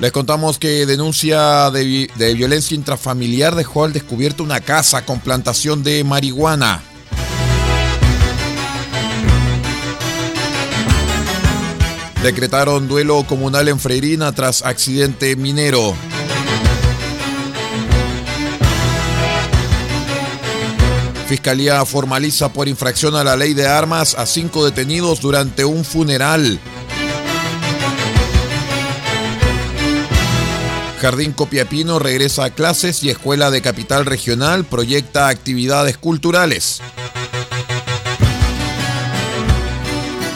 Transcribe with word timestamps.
Les 0.00 0.12
contamos 0.12 0.58
que 0.58 0.86
denuncia 0.86 1.70
de, 1.72 2.08
de, 2.14 2.34
violencia 2.34 2.76
intrafamiliar 2.76 3.56
dejó 3.56 3.84
al 3.84 3.92
descubierto 3.92 4.44
una 4.44 4.60
casa 4.60 5.04
con 5.04 5.18
plantación 5.18 5.82
de 5.82 6.04
marihuana. 6.04 6.82
Decretaron 12.22 12.86
duelo 12.86 13.24
comunal 13.26 13.68
en 13.68 13.80
Freirina 13.80 14.30
tras 14.32 14.62
accidente 14.62 15.34
minero. 15.34 15.96
Fiscalía 21.28 21.84
formaliza 21.84 22.52
por 22.52 22.68
infracción 22.68 23.16
a 23.16 23.22
la 23.22 23.36
ley 23.36 23.52
de 23.52 23.66
armas 23.66 24.14
a 24.14 24.26
cinco 24.26 24.64
detenidos 24.64 25.20
durante 25.20 25.64
un 25.64 25.84
funeral. 25.84 26.60
Jardín 30.98 31.32
Copiapino 31.32 32.00
regresa 32.00 32.44
a 32.44 32.50
clases 32.50 33.04
y 33.04 33.10
Escuela 33.10 33.52
de 33.52 33.62
Capital 33.62 34.04
Regional 34.04 34.64
proyecta 34.64 35.28
actividades 35.28 35.96
culturales. 35.96 36.80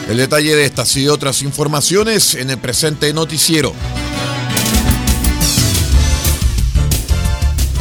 El 0.08 0.18
detalle 0.18 0.54
de 0.54 0.64
estas 0.64 0.96
y 0.96 1.08
otras 1.08 1.42
informaciones 1.42 2.36
en 2.36 2.50
el 2.50 2.58
presente 2.58 3.12
noticiero. 3.12 3.72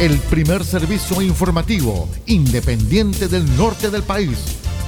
El 0.00 0.18
primer 0.18 0.64
servicio 0.64 1.22
informativo 1.22 2.08
independiente 2.26 3.28
del 3.28 3.56
norte 3.56 3.90
del 3.90 4.02
país. 4.02 4.38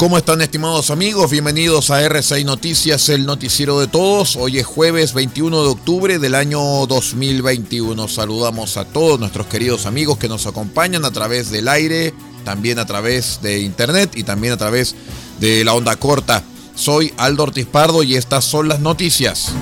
¿Cómo 0.00 0.16
están 0.16 0.40
estimados 0.40 0.88
amigos? 0.90 1.30
Bienvenidos 1.30 1.90
a 1.90 2.00
R6 2.00 2.46
Noticias, 2.46 3.10
el 3.10 3.26
noticiero 3.26 3.80
de 3.80 3.86
todos. 3.86 4.34
Hoy 4.34 4.58
es 4.58 4.64
jueves 4.64 5.12
21 5.12 5.62
de 5.62 5.68
octubre 5.68 6.18
del 6.18 6.36
año 6.36 6.86
2021. 6.86 8.08
Saludamos 8.08 8.78
a 8.78 8.86
todos 8.86 9.20
nuestros 9.20 9.46
queridos 9.48 9.84
amigos 9.84 10.16
que 10.16 10.26
nos 10.26 10.46
acompañan 10.46 11.04
a 11.04 11.10
través 11.10 11.50
del 11.50 11.68
aire, 11.68 12.14
también 12.46 12.78
a 12.78 12.86
través 12.86 13.42
de 13.42 13.60
internet 13.60 14.12
y 14.14 14.22
también 14.22 14.54
a 14.54 14.56
través 14.56 14.94
de 15.38 15.66
la 15.66 15.74
onda 15.74 15.94
corta. 15.96 16.42
Soy 16.74 17.12
Aldo 17.18 17.42
Ortiz 17.42 17.66
Pardo 17.66 18.02
y 18.02 18.16
estas 18.16 18.46
son 18.46 18.68
las 18.68 18.80
noticias. 18.80 19.52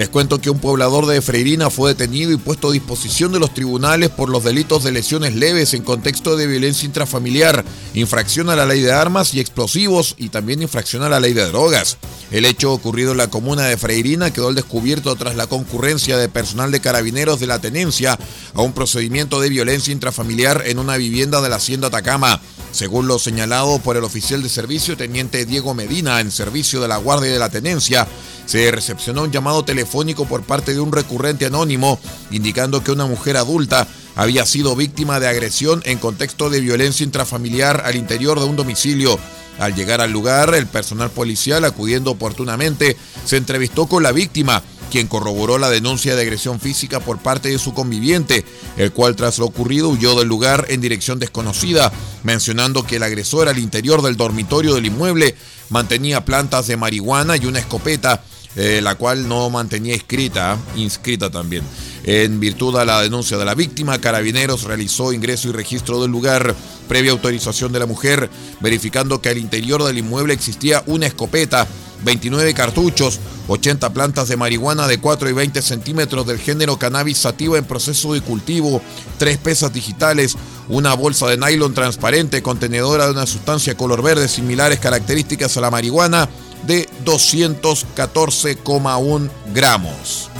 Les 0.00 0.08
cuento 0.08 0.40
que 0.40 0.48
un 0.48 0.58
poblador 0.58 1.04
de 1.04 1.20
Freirina 1.20 1.68
fue 1.68 1.90
detenido 1.90 2.32
y 2.32 2.38
puesto 2.38 2.70
a 2.70 2.72
disposición 2.72 3.32
de 3.32 3.38
los 3.38 3.52
tribunales 3.52 4.08
por 4.08 4.30
los 4.30 4.42
delitos 4.42 4.82
de 4.82 4.92
lesiones 4.92 5.34
leves 5.34 5.74
en 5.74 5.82
contexto 5.82 6.36
de 6.36 6.46
violencia 6.46 6.86
intrafamiliar, 6.86 7.66
infracción 7.92 8.48
a 8.48 8.56
la 8.56 8.64
ley 8.64 8.80
de 8.80 8.92
armas 8.92 9.34
y 9.34 9.40
explosivos 9.40 10.14
y 10.16 10.30
también 10.30 10.62
infracción 10.62 11.02
a 11.02 11.10
la 11.10 11.20
ley 11.20 11.34
de 11.34 11.44
drogas. 11.44 11.98
El 12.30 12.46
hecho 12.46 12.72
ocurrido 12.72 13.12
en 13.12 13.18
la 13.18 13.28
comuna 13.28 13.64
de 13.64 13.76
Freirina 13.76 14.32
quedó 14.32 14.48
al 14.48 14.54
descubierto 14.54 15.14
tras 15.16 15.36
la 15.36 15.48
concurrencia 15.48 16.16
de 16.16 16.30
personal 16.30 16.70
de 16.70 16.80
carabineros 16.80 17.38
de 17.38 17.48
la 17.48 17.58
tenencia 17.58 18.18
a 18.54 18.62
un 18.62 18.72
procedimiento 18.72 19.38
de 19.38 19.50
violencia 19.50 19.92
intrafamiliar 19.92 20.62
en 20.64 20.78
una 20.78 20.96
vivienda 20.96 21.42
de 21.42 21.50
la 21.50 21.56
hacienda 21.56 21.88
Atacama. 21.88 22.40
Según 22.72 23.08
lo 23.08 23.18
señalado 23.18 23.80
por 23.80 23.96
el 23.96 24.04
oficial 24.04 24.42
de 24.42 24.48
servicio 24.48 24.96
teniente 24.96 25.44
Diego 25.44 25.74
Medina 25.74 26.20
en 26.20 26.30
servicio 26.30 26.80
de 26.80 26.86
la 26.88 26.98
Guardia 26.98 27.32
de 27.32 27.38
la 27.38 27.48
Tenencia, 27.48 28.06
se 28.50 28.68
recepcionó 28.72 29.22
un 29.22 29.30
llamado 29.30 29.64
telefónico 29.64 30.24
por 30.24 30.42
parte 30.42 30.74
de 30.74 30.80
un 30.80 30.90
recurrente 30.90 31.46
anónimo 31.46 32.00
indicando 32.32 32.82
que 32.82 32.90
una 32.90 33.06
mujer 33.06 33.36
adulta 33.36 33.86
había 34.16 34.44
sido 34.44 34.74
víctima 34.74 35.20
de 35.20 35.28
agresión 35.28 35.82
en 35.84 35.98
contexto 35.98 36.50
de 36.50 36.58
violencia 36.58 37.04
intrafamiliar 37.04 37.82
al 37.86 37.94
interior 37.94 38.40
de 38.40 38.46
un 38.46 38.56
domicilio. 38.56 39.20
Al 39.60 39.76
llegar 39.76 40.00
al 40.00 40.10
lugar, 40.10 40.52
el 40.56 40.66
personal 40.66 41.10
policial, 41.10 41.64
acudiendo 41.64 42.10
oportunamente, 42.10 42.96
se 43.24 43.36
entrevistó 43.36 43.86
con 43.86 44.02
la 44.02 44.10
víctima, 44.10 44.64
quien 44.90 45.06
corroboró 45.06 45.56
la 45.58 45.70
denuncia 45.70 46.16
de 46.16 46.22
agresión 46.22 46.58
física 46.58 46.98
por 46.98 47.18
parte 47.18 47.50
de 47.50 47.58
su 47.60 47.72
conviviente, 47.72 48.44
el 48.76 48.90
cual 48.90 49.14
tras 49.14 49.38
lo 49.38 49.46
ocurrido 49.46 49.90
huyó 49.90 50.18
del 50.18 50.26
lugar 50.26 50.66
en 50.70 50.80
dirección 50.80 51.20
desconocida, 51.20 51.92
mencionando 52.24 52.84
que 52.84 52.96
el 52.96 53.04
agresor 53.04 53.48
al 53.48 53.58
interior 53.60 54.02
del 54.02 54.16
dormitorio 54.16 54.74
del 54.74 54.86
inmueble 54.86 55.36
mantenía 55.68 56.24
plantas 56.24 56.66
de 56.66 56.76
marihuana 56.76 57.36
y 57.36 57.46
una 57.46 57.60
escopeta, 57.60 58.24
eh, 58.56 58.80
la 58.82 58.96
cual 58.96 59.28
no 59.28 59.48
mantenía 59.48 59.94
inscrita, 59.94 60.58
inscrita 60.76 61.30
también. 61.30 61.64
En 62.04 62.40
virtud 62.40 62.76
a 62.76 62.84
la 62.84 63.00
denuncia 63.02 63.38
de 63.38 63.44
la 63.44 63.54
víctima, 63.54 64.00
Carabineros 64.00 64.64
realizó 64.64 65.12
ingreso 65.12 65.48
y 65.48 65.52
registro 65.52 66.00
del 66.00 66.10
lugar 66.10 66.54
previa 66.88 67.12
autorización 67.12 67.72
de 67.72 67.78
la 67.78 67.86
mujer, 67.86 68.28
verificando 68.60 69.20
que 69.20 69.28
al 69.28 69.38
interior 69.38 69.84
del 69.84 69.98
inmueble 69.98 70.34
existía 70.34 70.82
una 70.86 71.06
escopeta, 71.06 71.68
29 72.02 72.54
cartuchos, 72.54 73.20
80 73.46 73.90
plantas 73.90 74.28
de 74.28 74.36
marihuana 74.36 74.88
de 74.88 74.98
4 74.98 75.28
y 75.28 75.32
20 75.32 75.62
centímetros 75.62 76.26
del 76.26 76.38
género 76.38 76.78
cannabis 76.78 77.18
sativa 77.18 77.58
en 77.58 77.64
proceso 77.64 78.14
de 78.14 78.22
cultivo, 78.22 78.80
3 79.18 79.38
pesas 79.38 79.72
digitales, 79.72 80.36
una 80.68 80.94
bolsa 80.94 81.28
de 81.28 81.36
nylon 81.36 81.74
transparente 81.74 82.42
contenedora 82.42 83.06
de 83.06 83.12
una 83.12 83.26
sustancia 83.26 83.76
color 83.76 84.02
verde 84.02 84.28
similares 84.28 84.80
características 84.80 85.56
a 85.56 85.60
la 85.60 85.70
marihuana 85.70 86.28
de 86.66 86.88
214,1 87.04 89.30
gramos. 89.52 90.30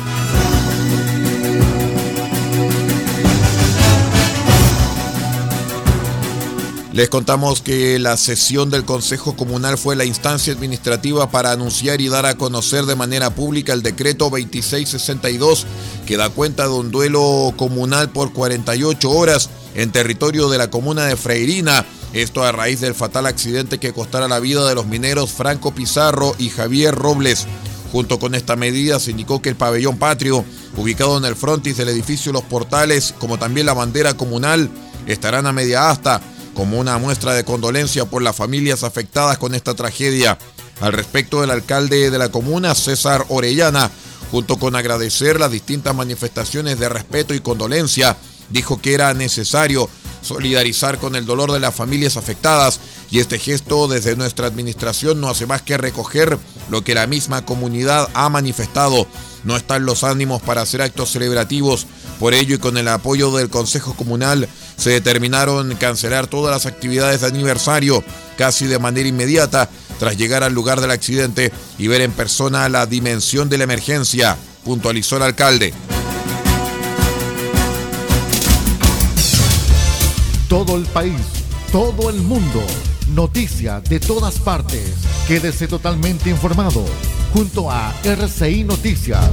Les 6.93 7.09
contamos 7.09 7.63
que 7.63 8.01
la 8.01 8.17
sesión 8.17 8.69
del 8.69 8.85
Consejo 8.85 9.37
Comunal 9.37 9.79
fue 9.79 9.95
la 9.95 10.05
instancia 10.05 10.53
administrativa 10.53 11.31
para 11.31 11.53
anunciar 11.53 12.01
y 12.01 12.09
dar 12.09 12.27
a 12.27 12.35
conocer 12.35 12.85
de 12.85 12.97
manera 12.97 13.31
pública 13.31 13.73
el 13.73 13.83
decreto 13.83 14.25
2662 14.25 15.67
que 16.05 16.17
da 16.17 16.31
cuenta 16.31 16.65
de 16.65 16.75
un 16.75 16.91
duelo 16.91 17.55
comunal 17.57 18.11
por 18.11 18.33
48 18.33 19.09
horas 19.09 19.51
en 19.77 19.93
territorio 19.93 20.51
de 20.51 20.59
la 20.59 20.69
comuna 20.69 21.07
de 21.07 21.17
Freirina 21.17 21.87
Esto 22.13 22.43
a 22.43 22.51
raíz 22.51 22.81
del 22.81 22.95
fatal 22.95 23.27
accidente 23.27 23.79
que 23.79 23.93
costara 23.93 24.27
la 24.27 24.41
vida 24.41 24.67
de 24.67 24.75
los 24.75 24.87
mineros 24.87 25.31
Franco 25.31 25.73
Pizarro 25.73 26.35
y 26.39 26.49
Javier 26.49 26.93
Robles. 26.93 27.47
Junto 27.93 28.19
con 28.19 28.35
esta 28.35 28.57
medida 28.57 28.99
se 28.99 29.13
indicó 29.13 29.41
que 29.41 29.49
el 29.49 29.57
pabellón 29.57 29.97
patrio, 29.97 30.45
ubicado 30.77 31.19
en 31.19 31.25
el 31.25 31.37
frontis 31.37 31.77
del 31.77 31.89
edificio 31.89 32.33
Los 32.33 32.43
Portales, 32.43 33.15
como 33.19 33.39
también 33.39 33.67
la 33.67 33.75
bandera 33.75 34.15
comunal, 34.15 34.69
estarán 35.07 35.47
a 35.47 35.53
media 35.53 35.91
asta 35.91 36.21
como 36.55 36.81
una 36.81 36.99
muestra 36.99 37.33
de 37.33 37.45
condolencia 37.45 38.05
por 38.05 38.23
las 38.23 38.35
familias 38.35 38.83
afectadas 38.83 39.39
con 39.39 39.55
esta 39.55 39.75
tragedia. 39.75 40.37
Al 40.81 40.93
respecto, 40.93 41.45
el 41.45 41.51
alcalde 41.51 42.11
de 42.11 42.19
la 42.19 42.31
comuna, 42.31 42.75
César 42.75 43.25
Orellana, 43.29 43.91
junto 44.33 44.59
con 44.59 44.75
agradecer 44.75 45.39
las 45.39 45.53
distintas 45.53 45.95
manifestaciones 45.95 46.79
de 46.79 46.89
respeto 46.89 47.35
y 47.35 47.41
condolencia, 47.41 48.17
dijo 48.51 48.81
que 48.81 48.95
era 48.95 49.15
necesario 49.15 49.89
solidarizar 50.23 50.99
con 50.99 51.17
el 51.17 51.27
dolor 51.27 51.53
de 51.53 51.61
las 51.61 51.75
familias 51.75 52.17
afectadas 52.17 52.81
y 53.11 53.19
este 53.19 53.39
gesto 53.39 53.89
desde 53.89 54.17
nuestra 54.17 54.47
administración 54.47 55.21
no 55.21 55.29
hace 55.29 55.47
más 55.47 55.63
que 55.63 55.77
recoger 55.77 56.39
lo 56.69 56.83
que 56.85 56.95
la 56.95 57.07
misma 57.07 57.45
comunidad 57.45 58.09
ha 58.15 58.29
manifestado. 58.29 59.07
No 59.45 59.57
están 59.57 59.87
los 59.87 60.05
ánimos 60.05 60.43
para 60.43 60.63
hacer 60.63 60.83
actos 60.83 61.13
celebrativos, 61.13 61.87
por 62.19 62.35
ello 62.35 62.57
y 62.57 62.59
con 62.59 62.77
el 62.77 62.89
apoyo 62.89 63.31
del 63.33 63.49
Consejo 63.49 63.95
Comunal 63.95 64.49
se 64.77 64.91
determinaron 64.91 65.75
cancelar 65.77 66.27
todas 66.27 66.53
las 66.53 66.67
actividades 66.67 67.23
de 67.23 67.29
aniversario 67.29 68.05
casi 68.37 68.67
de 68.67 68.79
manera 68.79 69.09
inmediata 69.09 69.69
tras 69.99 70.17
llegar 70.17 70.43
al 70.43 70.55
lugar 70.55 70.81
del 70.81 70.91
accidente 70.91 71.53
y 71.79 71.89
ver 71.89 72.01
en 72.01 72.13
persona 72.13 72.69
la 72.69 72.87
dimensión 72.87 73.49
de 73.49 73.59
la 73.59 73.65
emergencia, 73.65 74.37
puntualizó 74.65 75.17
el 75.17 75.23
alcalde. 75.23 75.75
Todo 80.51 80.77
el 80.77 80.85
país, 80.87 81.15
todo 81.71 82.11
el 82.11 82.17
mundo, 82.23 82.61
noticias 83.15 83.85
de 83.85 84.01
todas 84.01 84.41
partes. 84.41 84.95
Quédese 85.29 85.69
totalmente 85.69 86.29
informado 86.29 86.85
junto 87.33 87.71
a 87.71 87.95
RCI 88.03 88.65
Noticias. 88.65 89.31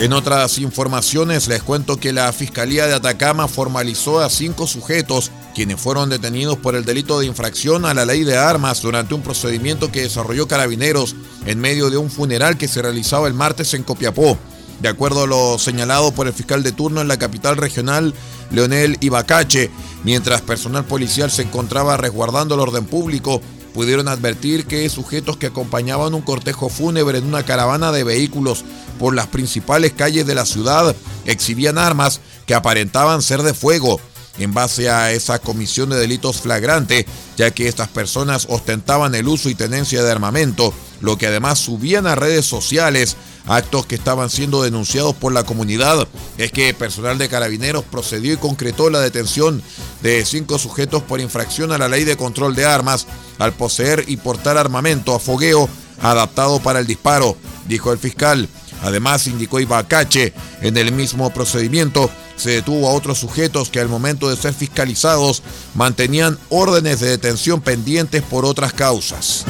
En 0.00 0.12
otras 0.12 0.58
informaciones 0.58 1.48
les 1.48 1.62
cuento 1.62 1.96
que 1.96 2.12
la 2.12 2.30
Fiscalía 2.34 2.86
de 2.86 2.92
Atacama 2.92 3.48
formalizó 3.48 4.20
a 4.20 4.28
cinco 4.28 4.66
sujetos 4.66 5.30
quienes 5.54 5.80
fueron 5.80 6.10
detenidos 6.10 6.58
por 6.58 6.74
el 6.74 6.84
delito 6.84 7.20
de 7.20 7.26
infracción 7.26 7.86
a 7.86 7.94
la 7.94 8.04
ley 8.04 8.22
de 8.22 8.36
armas 8.36 8.82
durante 8.82 9.14
un 9.14 9.22
procedimiento 9.22 9.90
que 9.90 10.02
desarrolló 10.02 10.46
Carabineros 10.46 11.16
en 11.46 11.58
medio 11.58 11.88
de 11.88 11.96
un 11.96 12.10
funeral 12.10 12.58
que 12.58 12.68
se 12.68 12.82
realizaba 12.82 13.28
el 13.28 13.34
martes 13.34 13.72
en 13.72 13.82
Copiapó. 13.82 14.36
De 14.82 14.88
acuerdo 14.88 15.22
a 15.22 15.26
lo 15.28 15.60
señalado 15.60 16.10
por 16.10 16.26
el 16.26 16.32
fiscal 16.32 16.64
de 16.64 16.72
turno 16.72 17.00
en 17.00 17.06
la 17.06 17.16
capital 17.16 17.56
regional, 17.56 18.12
Leonel 18.50 18.96
Ibacache, 18.98 19.70
mientras 20.02 20.40
personal 20.40 20.84
policial 20.84 21.30
se 21.30 21.42
encontraba 21.42 21.96
resguardando 21.96 22.56
el 22.56 22.60
orden 22.62 22.84
público, 22.84 23.40
pudieron 23.74 24.08
advertir 24.08 24.66
que 24.66 24.88
sujetos 24.88 25.36
que 25.36 25.46
acompañaban 25.46 26.14
un 26.14 26.22
cortejo 26.22 26.68
fúnebre 26.68 27.18
en 27.18 27.26
una 27.26 27.44
caravana 27.44 27.92
de 27.92 28.02
vehículos 28.02 28.64
por 28.98 29.14
las 29.14 29.28
principales 29.28 29.92
calles 29.92 30.26
de 30.26 30.34
la 30.34 30.44
ciudad 30.44 30.96
exhibían 31.26 31.78
armas 31.78 32.20
que 32.44 32.56
aparentaban 32.56 33.22
ser 33.22 33.42
de 33.42 33.54
fuego. 33.54 34.00
En 34.38 34.52
base 34.52 34.90
a 34.90 35.12
esa 35.12 35.38
comisión 35.38 35.90
de 35.90 35.96
delitos 35.96 36.40
flagrante, 36.40 37.06
ya 37.36 37.52
que 37.52 37.68
estas 37.68 37.88
personas 37.88 38.46
ostentaban 38.50 39.14
el 39.14 39.28
uso 39.28 39.48
y 39.48 39.54
tenencia 39.54 40.02
de 40.02 40.10
armamento, 40.10 40.74
lo 41.00 41.18
que 41.18 41.28
además 41.28 41.60
subían 41.60 42.06
a 42.06 42.14
redes 42.14 42.46
sociales 42.46 43.16
actos 43.46 43.86
que 43.86 43.94
estaban 43.94 44.30
siendo 44.30 44.62
denunciados 44.62 45.14
por 45.14 45.32
la 45.32 45.44
comunidad 45.44 46.06
es 46.38 46.52
que 46.52 46.74
personal 46.74 47.18
de 47.18 47.28
carabineros 47.28 47.84
procedió 47.84 48.32
y 48.32 48.36
concretó 48.36 48.90
la 48.90 49.00
detención 49.00 49.62
de 50.02 50.24
cinco 50.24 50.58
sujetos 50.58 51.02
por 51.02 51.20
infracción 51.20 51.72
a 51.72 51.78
la 51.78 51.88
ley 51.88 52.04
de 52.04 52.16
control 52.16 52.54
de 52.54 52.64
armas 52.64 53.06
al 53.38 53.52
poseer 53.52 54.04
y 54.08 54.16
portar 54.16 54.56
armamento 54.56 55.14
a 55.14 55.18
fogueo 55.18 55.68
adaptado 56.00 56.60
para 56.60 56.80
el 56.80 56.86
disparo, 56.86 57.36
dijo 57.66 57.92
el 57.92 57.98
fiscal. 57.98 58.48
Además, 58.82 59.28
indicó 59.28 59.60
Ibacache, 59.60 60.32
en 60.60 60.76
el 60.76 60.92
mismo 60.92 61.32
procedimiento 61.32 62.10
se 62.36 62.50
detuvo 62.50 62.88
a 62.88 62.92
otros 62.92 63.18
sujetos 63.18 63.68
que 63.70 63.78
al 63.78 63.88
momento 63.88 64.28
de 64.28 64.36
ser 64.36 64.52
fiscalizados 64.52 65.42
mantenían 65.74 66.38
órdenes 66.48 66.98
de 66.98 67.10
detención 67.10 67.60
pendientes 67.60 68.22
por 68.22 68.44
otras 68.44 68.72
causas. 68.72 69.44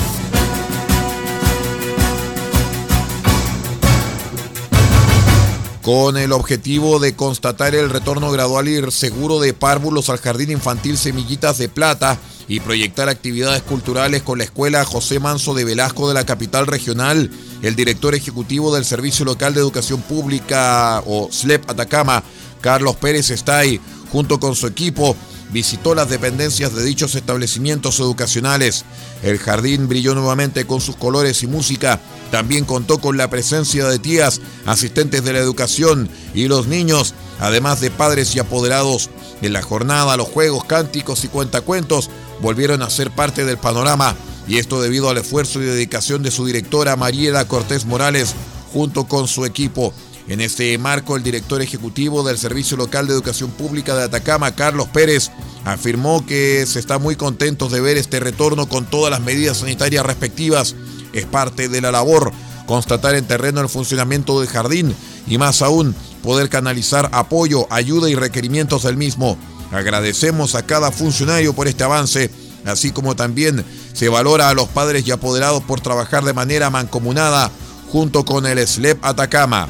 Con 5.82 6.16
el 6.16 6.30
objetivo 6.32 7.00
de 7.00 7.14
constatar 7.14 7.74
el 7.74 7.90
retorno 7.90 8.30
gradual 8.30 8.68
y 8.68 8.90
seguro 8.92 9.40
de 9.40 9.52
párvulos 9.52 10.08
al 10.10 10.18
Jardín 10.18 10.52
Infantil 10.52 10.96
Semillitas 10.96 11.58
de 11.58 11.68
Plata 11.68 12.18
y 12.46 12.60
proyectar 12.60 13.08
actividades 13.08 13.62
culturales 13.62 14.22
con 14.22 14.38
la 14.38 14.44
Escuela 14.44 14.84
José 14.84 15.18
Manso 15.18 15.54
de 15.54 15.64
Velasco 15.64 16.06
de 16.08 16.14
la 16.14 16.24
capital 16.24 16.68
regional, 16.68 17.30
el 17.62 17.74
director 17.74 18.14
ejecutivo 18.14 18.74
del 18.74 18.84
Servicio 18.84 19.24
Local 19.24 19.54
de 19.54 19.60
Educación 19.60 20.00
Pública 20.02 21.02
o 21.04 21.28
SLEP 21.32 21.68
Atacama, 21.68 22.22
Carlos 22.60 22.94
Pérez 22.96 23.30
Estay, 23.30 23.80
junto 24.12 24.38
con 24.38 24.54
su 24.54 24.68
equipo, 24.68 25.16
visitó 25.52 25.94
las 25.94 26.08
dependencias 26.08 26.74
de 26.74 26.84
dichos 26.84 27.14
establecimientos 27.16 27.98
educacionales. 27.98 28.84
El 29.22 29.38
jardín 29.38 29.88
brilló 29.88 30.14
nuevamente 30.14 30.64
con 30.64 30.80
sus 30.80 30.96
colores 30.96 31.42
y 31.42 31.46
música. 31.46 32.00
También 32.32 32.64
contó 32.64 32.98
con 32.98 33.18
la 33.18 33.28
presencia 33.28 33.86
de 33.86 33.98
tías, 33.98 34.40
asistentes 34.64 35.22
de 35.22 35.34
la 35.34 35.38
educación 35.38 36.08
y 36.32 36.48
los 36.48 36.66
niños, 36.66 37.12
además 37.38 37.82
de 37.82 37.90
padres 37.90 38.34
y 38.34 38.38
apoderados. 38.38 39.10
En 39.42 39.52
la 39.52 39.60
jornada, 39.60 40.16
los 40.16 40.28
juegos, 40.28 40.64
cánticos 40.64 41.24
y 41.24 41.28
cuentacuentos 41.28 42.08
volvieron 42.40 42.80
a 42.80 42.88
ser 42.88 43.10
parte 43.10 43.44
del 43.44 43.58
panorama, 43.58 44.16
y 44.48 44.56
esto 44.56 44.80
debido 44.80 45.10
al 45.10 45.18
esfuerzo 45.18 45.60
y 45.60 45.66
dedicación 45.66 46.22
de 46.22 46.30
su 46.30 46.46
directora 46.46 46.96
Mariela 46.96 47.46
Cortés 47.46 47.84
Morales 47.84 48.34
junto 48.72 49.04
con 49.04 49.28
su 49.28 49.44
equipo. 49.44 49.92
En 50.26 50.40
este 50.40 50.78
marco, 50.78 51.16
el 51.16 51.22
director 51.22 51.60
ejecutivo 51.60 52.22
del 52.22 52.38
Servicio 52.38 52.78
Local 52.78 53.06
de 53.06 53.12
Educación 53.12 53.50
Pública 53.50 53.94
de 53.94 54.04
Atacama, 54.04 54.54
Carlos 54.54 54.88
Pérez, 54.88 55.30
afirmó 55.66 56.24
que 56.24 56.64
se 56.64 56.78
está 56.78 56.98
muy 56.98 57.14
contentos 57.14 57.70
de 57.70 57.82
ver 57.82 57.98
este 57.98 58.20
retorno 58.20 58.70
con 58.70 58.86
todas 58.86 59.10
las 59.10 59.20
medidas 59.20 59.58
sanitarias 59.58 60.06
respectivas. 60.06 60.74
Es 61.12 61.26
parte 61.26 61.68
de 61.68 61.80
la 61.80 61.92
labor 61.92 62.32
constatar 62.66 63.14
en 63.14 63.26
terreno 63.26 63.60
el 63.60 63.68
funcionamiento 63.68 64.40
del 64.40 64.48
jardín 64.48 64.94
y 65.26 65.38
más 65.38 65.62
aún 65.62 65.94
poder 66.22 66.48
canalizar 66.48 67.10
apoyo, 67.12 67.66
ayuda 67.70 68.08
y 68.08 68.14
requerimientos 68.14 68.84
del 68.84 68.96
mismo. 68.96 69.36
Agradecemos 69.72 70.54
a 70.54 70.64
cada 70.64 70.90
funcionario 70.90 71.54
por 71.54 71.68
este 71.68 71.84
avance, 71.84 72.30
así 72.64 72.92
como 72.92 73.16
también 73.16 73.64
se 73.92 74.08
valora 74.08 74.48
a 74.48 74.54
los 74.54 74.68
padres 74.68 75.06
y 75.06 75.10
apoderados 75.10 75.62
por 75.64 75.80
trabajar 75.80 76.24
de 76.24 76.32
manera 76.32 76.70
mancomunada 76.70 77.50
junto 77.90 78.24
con 78.24 78.46
el 78.46 78.66
SLEP 78.66 79.04
Atacama. 79.04 79.68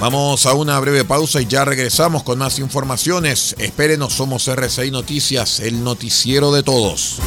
Vamos 0.00 0.46
a 0.46 0.54
una 0.54 0.80
breve 0.80 1.04
pausa 1.04 1.42
y 1.42 1.46
ya 1.46 1.66
regresamos 1.66 2.22
con 2.22 2.38
más 2.38 2.58
informaciones. 2.58 3.54
Espérenos, 3.58 4.14
somos 4.14 4.48
RCI 4.48 4.90
Noticias, 4.90 5.60
el 5.60 5.84
noticiero 5.84 6.52
de 6.52 6.62
todos. 6.62 7.20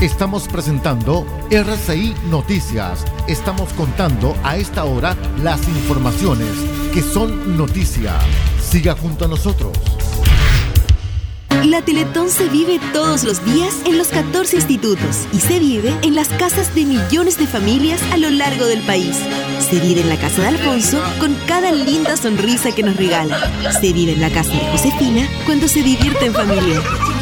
Estamos 0.00 0.46
presentando 0.46 1.26
RCI 1.50 2.14
Noticias. 2.30 3.04
Estamos 3.26 3.72
contando 3.72 4.36
a 4.44 4.56
esta 4.56 4.84
hora 4.84 5.16
las 5.42 5.66
informaciones 5.66 6.50
que 6.94 7.02
son 7.02 7.56
noticia. 7.56 8.14
Siga 8.62 8.94
junto 8.94 9.24
a 9.24 9.28
nosotros. 9.28 9.72
La 11.64 11.82
Teletón 11.82 12.30
se 12.30 12.48
vive 12.48 12.78
todos 12.92 13.24
los 13.24 13.44
días 13.44 13.74
en 13.86 13.98
los 13.98 14.06
14 14.08 14.54
institutos 14.54 15.26
y 15.32 15.40
se 15.40 15.58
vive 15.58 15.92
en 16.02 16.14
las 16.14 16.28
casas 16.28 16.72
de 16.76 16.84
millones 16.84 17.36
de 17.36 17.48
familias 17.48 18.00
a 18.12 18.18
lo 18.18 18.30
largo 18.30 18.66
del 18.66 18.82
país. 18.82 19.18
Se 19.68 19.80
vive 19.80 20.02
en 20.02 20.10
la 20.10 20.16
casa 20.16 20.42
de 20.42 20.48
Alfonso 20.48 21.02
con 21.18 21.34
cada 21.48 21.72
linda 21.72 22.16
sonrisa 22.16 22.72
que 22.72 22.84
nos 22.84 22.96
regala. 22.96 23.50
Se 23.80 23.92
vive 23.92 24.12
en 24.12 24.20
la 24.20 24.30
casa 24.30 24.52
de 24.52 24.70
Josefina 24.70 25.28
cuando 25.44 25.66
se 25.66 25.82
divierte 25.82 26.26
en 26.26 26.34
familia. 26.34 26.80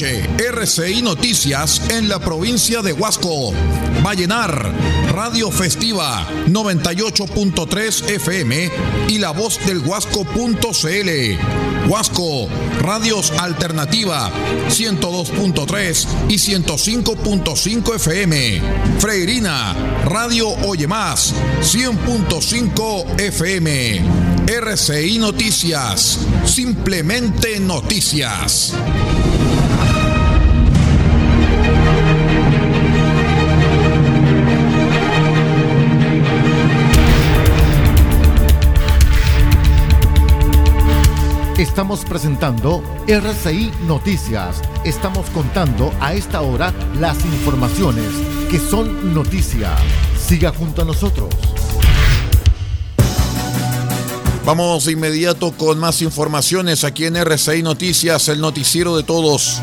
RCI 0.00 1.02
Noticias 1.02 1.82
en 1.90 2.08
la 2.08 2.20
provincia 2.20 2.82
de 2.82 2.92
Huasco. 2.92 3.52
Vallenar, 4.04 4.72
Radio 5.12 5.50
Festiva 5.50 6.24
98.3 6.46 8.08
FM 8.08 8.70
y 9.08 9.18
la 9.18 9.32
voz 9.32 9.58
del 9.66 9.78
Huasco.cl. 9.78 11.88
Huasco, 11.88 12.48
Radios 12.80 13.32
Alternativa 13.32 14.30
102.3 14.68 16.06
y 16.28 16.34
105.5 16.34 17.94
FM. 17.96 18.62
Freirina, 19.00 19.74
Radio 20.04 20.48
Oye 20.64 20.86
Más 20.86 21.34
100.5 21.60 23.20
FM. 23.20 24.00
RCI 24.46 25.18
Noticias, 25.18 26.20
simplemente 26.46 27.58
noticias. 27.58 28.74
Estamos 41.58 42.04
presentando 42.04 42.84
RCI 43.08 43.72
Noticias. 43.88 44.62
Estamos 44.84 45.28
contando 45.30 45.92
a 45.98 46.14
esta 46.14 46.40
hora 46.40 46.72
las 47.00 47.24
informaciones 47.24 48.06
que 48.48 48.60
son 48.60 49.12
noticia. 49.12 49.74
Siga 50.16 50.52
junto 50.52 50.82
a 50.82 50.84
nosotros. 50.84 51.34
Vamos 54.46 54.84
de 54.84 54.92
inmediato 54.92 55.50
con 55.50 55.80
más 55.80 56.00
informaciones 56.00 56.84
aquí 56.84 57.06
en 57.06 57.16
RCI 57.16 57.64
Noticias, 57.64 58.28
el 58.28 58.40
noticiero 58.40 58.96
de 58.96 59.02
todos. 59.02 59.60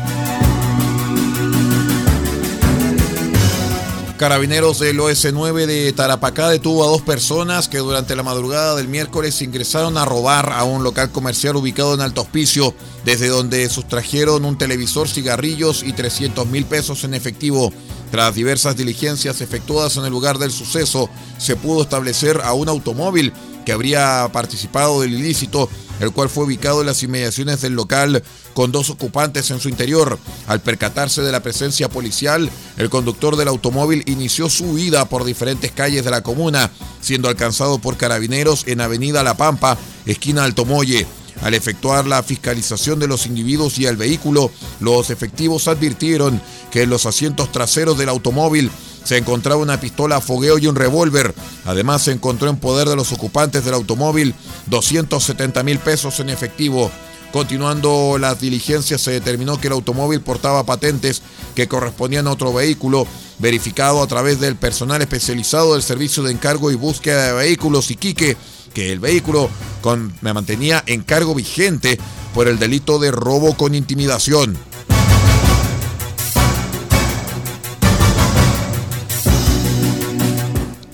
Carabineros 4.16 4.78
del 4.78 4.98
OS9 4.98 5.66
de 5.66 5.92
Tarapacá 5.92 6.48
detuvo 6.48 6.82
a 6.82 6.88
dos 6.88 7.02
personas 7.02 7.68
que 7.68 7.78
durante 7.78 8.16
la 8.16 8.22
madrugada 8.22 8.74
del 8.74 8.88
miércoles 8.88 9.42
ingresaron 9.42 9.98
a 9.98 10.06
robar 10.06 10.54
a 10.54 10.64
un 10.64 10.82
local 10.82 11.10
comercial 11.10 11.56
ubicado 11.56 11.92
en 11.92 12.00
Alto 12.00 12.22
Hospicio, 12.22 12.74
desde 13.04 13.28
donde 13.28 13.68
sustrajeron 13.68 14.46
un 14.46 14.56
televisor, 14.56 15.06
cigarrillos 15.06 15.82
y 15.82 15.92
300 15.92 16.46
mil 16.46 16.64
pesos 16.64 17.04
en 17.04 17.12
efectivo. 17.12 17.70
Tras 18.10 18.34
diversas 18.34 18.74
diligencias 18.74 19.42
efectuadas 19.42 19.98
en 19.98 20.06
el 20.06 20.12
lugar 20.12 20.38
del 20.38 20.50
suceso, 20.50 21.10
se 21.36 21.56
pudo 21.56 21.82
establecer 21.82 22.40
a 22.42 22.54
un 22.54 22.70
automóvil 22.70 23.34
que 23.66 23.72
habría 23.72 24.30
participado 24.32 25.00
del 25.00 25.12
ilícito, 25.12 25.68
el 25.98 26.12
cual 26.12 26.30
fue 26.30 26.44
ubicado 26.44 26.80
en 26.80 26.86
las 26.86 27.02
inmediaciones 27.02 27.60
del 27.60 27.74
local 27.74 28.22
con 28.54 28.70
dos 28.70 28.90
ocupantes 28.90 29.50
en 29.50 29.58
su 29.60 29.68
interior. 29.68 30.18
Al 30.46 30.60
percatarse 30.60 31.20
de 31.20 31.32
la 31.32 31.42
presencia 31.42 31.88
policial, 31.88 32.48
el 32.76 32.88
conductor 32.88 33.36
del 33.36 33.48
automóvil 33.48 34.04
inició 34.06 34.48
su 34.48 34.66
huida 34.66 35.06
por 35.06 35.24
diferentes 35.24 35.72
calles 35.72 36.04
de 36.04 36.12
la 36.12 36.22
comuna, 36.22 36.70
siendo 37.00 37.28
alcanzado 37.28 37.78
por 37.78 37.96
carabineros 37.96 38.66
en 38.68 38.80
Avenida 38.80 39.24
La 39.24 39.36
Pampa, 39.36 39.76
esquina 40.06 40.44
Altomoye. 40.44 41.06
Al 41.42 41.52
efectuar 41.52 42.06
la 42.06 42.22
fiscalización 42.22 42.98
de 42.98 43.08
los 43.08 43.26
individuos 43.26 43.78
y 43.78 43.86
el 43.86 43.96
vehículo, 43.96 44.50
los 44.80 45.10
efectivos 45.10 45.68
advirtieron 45.68 46.40
que 46.70 46.82
en 46.82 46.90
los 46.90 47.04
asientos 47.04 47.52
traseros 47.52 47.98
del 47.98 48.08
automóvil 48.08 48.70
se 49.06 49.16
encontraba 49.16 49.62
una 49.62 49.78
pistola 49.78 50.16
a 50.16 50.20
fogueo 50.20 50.58
y 50.58 50.66
un 50.66 50.74
revólver. 50.74 51.32
Además, 51.64 52.02
se 52.02 52.10
encontró 52.10 52.50
en 52.50 52.56
poder 52.56 52.88
de 52.88 52.96
los 52.96 53.12
ocupantes 53.12 53.64
del 53.64 53.74
automóvil 53.74 54.34
270 54.66 55.62
mil 55.62 55.78
pesos 55.78 56.18
en 56.18 56.28
efectivo. 56.28 56.90
Continuando 57.30 58.18
las 58.18 58.40
diligencias, 58.40 59.00
se 59.00 59.12
determinó 59.12 59.60
que 59.60 59.68
el 59.68 59.74
automóvil 59.74 60.22
portaba 60.22 60.66
patentes 60.66 61.22
que 61.54 61.68
correspondían 61.68 62.26
a 62.26 62.32
otro 62.32 62.52
vehículo, 62.52 63.06
verificado 63.38 64.02
a 64.02 64.08
través 64.08 64.40
del 64.40 64.56
personal 64.56 65.00
especializado 65.00 65.74
del 65.74 65.84
Servicio 65.84 66.24
de 66.24 66.32
Encargo 66.32 66.72
y 66.72 66.74
Búsqueda 66.74 67.28
de 67.28 67.32
Vehículos 67.34 67.92
Iquique, 67.92 68.36
que 68.74 68.90
el 68.90 68.98
vehículo 68.98 69.48
con, 69.82 70.14
me 70.20 70.32
mantenía 70.32 70.82
en 70.84 71.02
cargo 71.02 71.32
vigente 71.32 71.96
por 72.34 72.48
el 72.48 72.58
delito 72.58 72.98
de 72.98 73.12
robo 73.12 73.56
con 73.56 73.76
intimidación. 73.76 74.58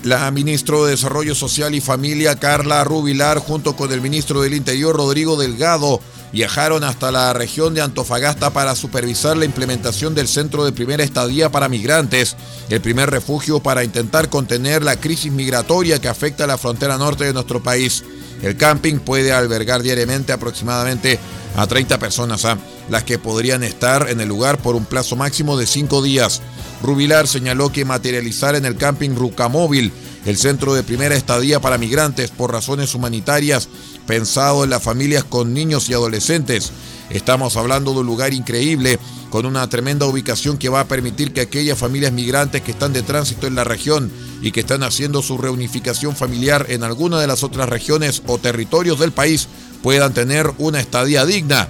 La 0.03 0.29
ministra 0.31 0.77
de 0.79 0.91
Desarrollo 0.91 1.33
Social 1.33 1.73
y 1.73 1.79
Familia, 1.79 2.35
Carla 2.35 2.83
Rubilar, 2.83 3.37
junto 3.37 3.77
con 3.77 3.89
el 3.93 4.01
ministro 4.01 4.41
del 4.41 4.53
Interior, 4.53 4.97
Rodrigo 4.97 5.37
Delgado, 5.37 6.01
viajaron 6.33 6.83
hasta 6.83 7.09
la 7.09 7.31
región 7.31 7.73
de 7.73 7.81
Antofagasta 7.81 8.49
para 8.49 8.75
supervisar 8.75 9.37
la 9.37 9.45
implementación 9.45 10.13
del 10.13 10.27
centro 10.27 10.65
de 10.65 10.73
primera 10.73 11.05
estadía 11.05 11.49
para 11.53 11.69
migrantes, 11.69 12.35
el 12.69 12.81
primer 12.81 13.11
refugio 13.11 13.61
para 13.61 13.85
intentar 13.85 14.27
contener 14.27 14.83
la 14.83 14.97
crisis 14.97 15.31
migratoria 15.31 16.01
que 16.01 16.09
afecta 16.09 16.43
a 16.43 16.47
la 16.47 16.57
frontera 16.57 16.97
norte 16.97 17.23
de 17.23 17.33
nuestro 17.33 17.63
país. 17.63 18.03
El 18.41 18.57
camping 18.57 18.99
puede 18.99 19.31
albergar 19.31 19.81
diariamente 19.83 20.33
aproximadamente 20.33 21.17
a 21.55 21.67
30 21.67 21.99
personas, 21.99 22.45
¿ah? 22.45 22.57
las 22.89 23.03
que 23.03 23.19
podrían 23.19 23.63
estar 23.63 24.09
en 24.09 24.19
el 24.21 24.27
lugar 24.27 24.57
por 24.57 24.75
un 24.75 24.85
plazo 24.85 25.15
máximo 25.15 25.57
de 25.57 25.67
5 25.67 26.01
días. 26.01 26.41
Rubilar 26.81 27.27
señaló 27.27 27.71
que 27.71 27.85
materializar 27.85 28.55
en 28.55 28.65
el 28.65 28.75
camping 28.75 29.15
Rucamóvil, 29.15 29.91
el 30.25 30.37
centro 30.37 30.73
de 30.73 30.83
primera 30.83 31.15
estadía 31.15 31.59
para 31.59 31.77
migrantes 31.77 32.31
por 32.31 32.51
razones 32.51 32.95
humanitarias, 32.95 33.69
pensado 34.07 34.63
en 34.63 34.69
las 34.69 34.83
familias 34.83 35.23
con 35.23 35.53
niños 35.53 35.89
y 35.89 35.93
adolescentes. 35.93 36.71
Estamos 37.09 37.57
hablando 37.57 37.93
de 37.93 37.99
un 37.99 38.05
lugar 38.05 38.33
increíble, 38.33 38.99
con 39.29 39.45
una 39.45 39.67
tremenda 39.67 40.05
ubicación 40.05 40.57
que 40.57 40.69
va 40.69 40.81
a 40.81 40.87
permitir 40.87 41.33
que 41.33 41.41
aquellas 41.41 41.77
familias 41.77 42.11
migrantes 42.11 42.61
que 42.61 42.71
están 42.71 42.93
de 42.93 43.01
tránsito 43.01 43.47
en 43.47 43.55
la 43.55 43.63
región 43.63 44.11
y 44.41 44.51
que 44.51 44.59
están 44.59 44.83
haciendo 44.83 45.23
su 45.23 45.39
reunificación 45.39 46.15
familiar 46.15 46.67
en 46.69 46.83
alguna 46.83 47.19
de 47.19 47.25
las 47.25 47.43
otras 47.43 47.67
regiones 47.67 48.21
o 48.27 48.37
territorios 48.37 48.99
del 48.99 49.11
país 49.11 49.47
puedan 49.83 50.13
tener 50.13 50.49
una 50.57 50.79
estadía 50.79 51.25
digna, 51.25 51.67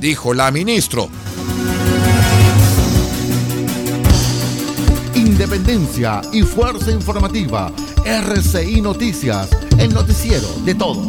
dijo 0.00 0.32
la 0.34 0.50
ministra. 0.50 1.02
Independencia 5.14 6.22
y 6.32 6.42
fuerza 6.42 6.90
informativa. 6.90 7.70
RCI 8.04 8.80
Noticias, 8.80 9.50
el 9.78 9.92
noticiero 9.92 10.48
de 10.64 10.74
todos. 10.74 11.06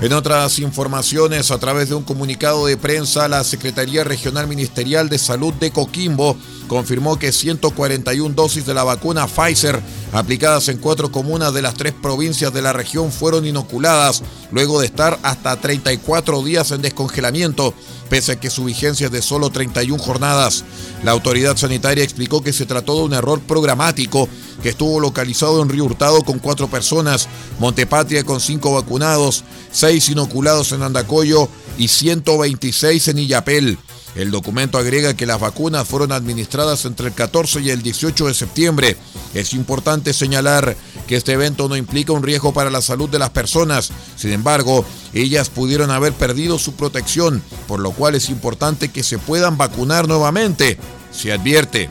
En 0.00 0.12
otras 0.14 0.58
informaciones, 0.60 1.50
a 1.50 1.58
través 1.58 1.90
de 1.90 1.94
un 1.96 2.04
comunicado 2.04 2.64
de 2.64 2.78
prensa, 2.78 3.28
la 3.28 3.44
Secretaría 3.44 4.02
Regional 4.02 4.46
Ministerial 4.46 5.08
de 5.10 5.18
Salud 5.18 5.52
de 5.54 5.72
Coquimbo 5.72 6.38
confirmó 6.70 7.18
que 7.18 7.32
141 7.32 8.36
dosis 8.36 8.64
de 8.64 8.74
la 8.74 8.84
vacuna 8.84 9.26
Pfizer 9.26 9.82
aplicadas 10.12 10.68
en 10.68 10.78
cuatro 10.78 11.10
comunas 11.10 11.52
de 11.52 11.62
las 11.62 11.74
tres 11.74 11.92
provincias 11.92 12.54
de 12.54 12.62
la 12.62 12.72
región 12.72 13.10
fueron 13.10 13.44
inoculadas 13.44 14.22
luego 14.52 14.78
de 14.78 14.86
estar 14.86 15.18
hasta 15.24 15.60
34 15.60 16.44
días 16.44 16.70
en 16.70 16.80
descongelamiento, 16.80 17.74
pese 18.08 18.30
a 18.30 18.40
que 18.40 18.50
su 18.50 18.66
vigencia 18.66 19.06
es 19.06 19.12
de 19.12 19.20
solo 19.20 19.50
31 19.50 20.00
jornadas. 20.00 20.62
La 21.02 21.10
autoridad 21.10 21.56
sanitaria 21.56 22.04
explicó 22.04 22.40
que 22.40 22.52
se 22.52 22.66
trató 22.66 22.98
de 22.98 23.02
un 23.02 23.14
error 23.14 23.40
programático 23.40 24.28
que 24.62 24.68
estuvo 24.68 25.00
localizado 25.00 25.62
en 25.62 25.70
Río 25.70 25.86
Hurtado 25.86 26.22
con 26.22 26.38
cuatro 26.38 26.68
personas, 26.70 27.26
Montepatria 27.58 28.22
con 28.22 28.38
cinco 28.38 28.74
vacunados, 28.74 29.42
seis 29.72 30.08
inoculados 30.08 30.70
en 30.70 30.84
Andacoyo 30.84 31.48
y 31.78 31.88
126 31.88 33.08
en 33.08 33.18
Illapel. 33.18 33.78
El 34.20 34.30
documento 34.30 34.76
agrega 34.76 35.16
que 35.16 35.24
las 35.24 35.40
vacunas 35.40 35.88
fueron 35.88 36.12
administradas 36.12 36.84
entre 36.84 37.06
el 37.06 37.14
14 37.14 37.62
y 37.62 37.70
el 37.70 37.80
18 37.80 38.26
de 38.26 38.34
septiembre. 38.34 38.96
Es 39.32 39.54
importante 39.54 40.12
señalar 40.12 40.76
que 41.06 41.16
este 41.16 41.32
evento 41.32 41.70
no 41.70 41.76
implica 41.76 42.12
un 42.12 42.22
riesgo 42.22 42.52
para 42.52 42.68
la 42.68 42.82
salud 42.82 43.08
de 43.08 43.18
las 43.18 43.30
personas. 43.30 43.90
Sin 44.16 44.32
embargo, 44.32 44.84
ellas 45.14 45.48
pudieron 45.48 45.90
haber 45.90 46.12
perdido 46.12 46.58
su 46.58 46.74
protección, 46.74 47.42
por 47.66 47.80
lo 47.80 47.92
cual 47.92 48.14
es 48.14 48.28
importante 48.28 48.90
que 48.90 49.02
se 49.02 49.16
puedan 49.16 49.56
vacunar 49.56 50.06
nuevamente. 50.06 50.76
Se 51.10 51.32
advierte. 51.32 51.88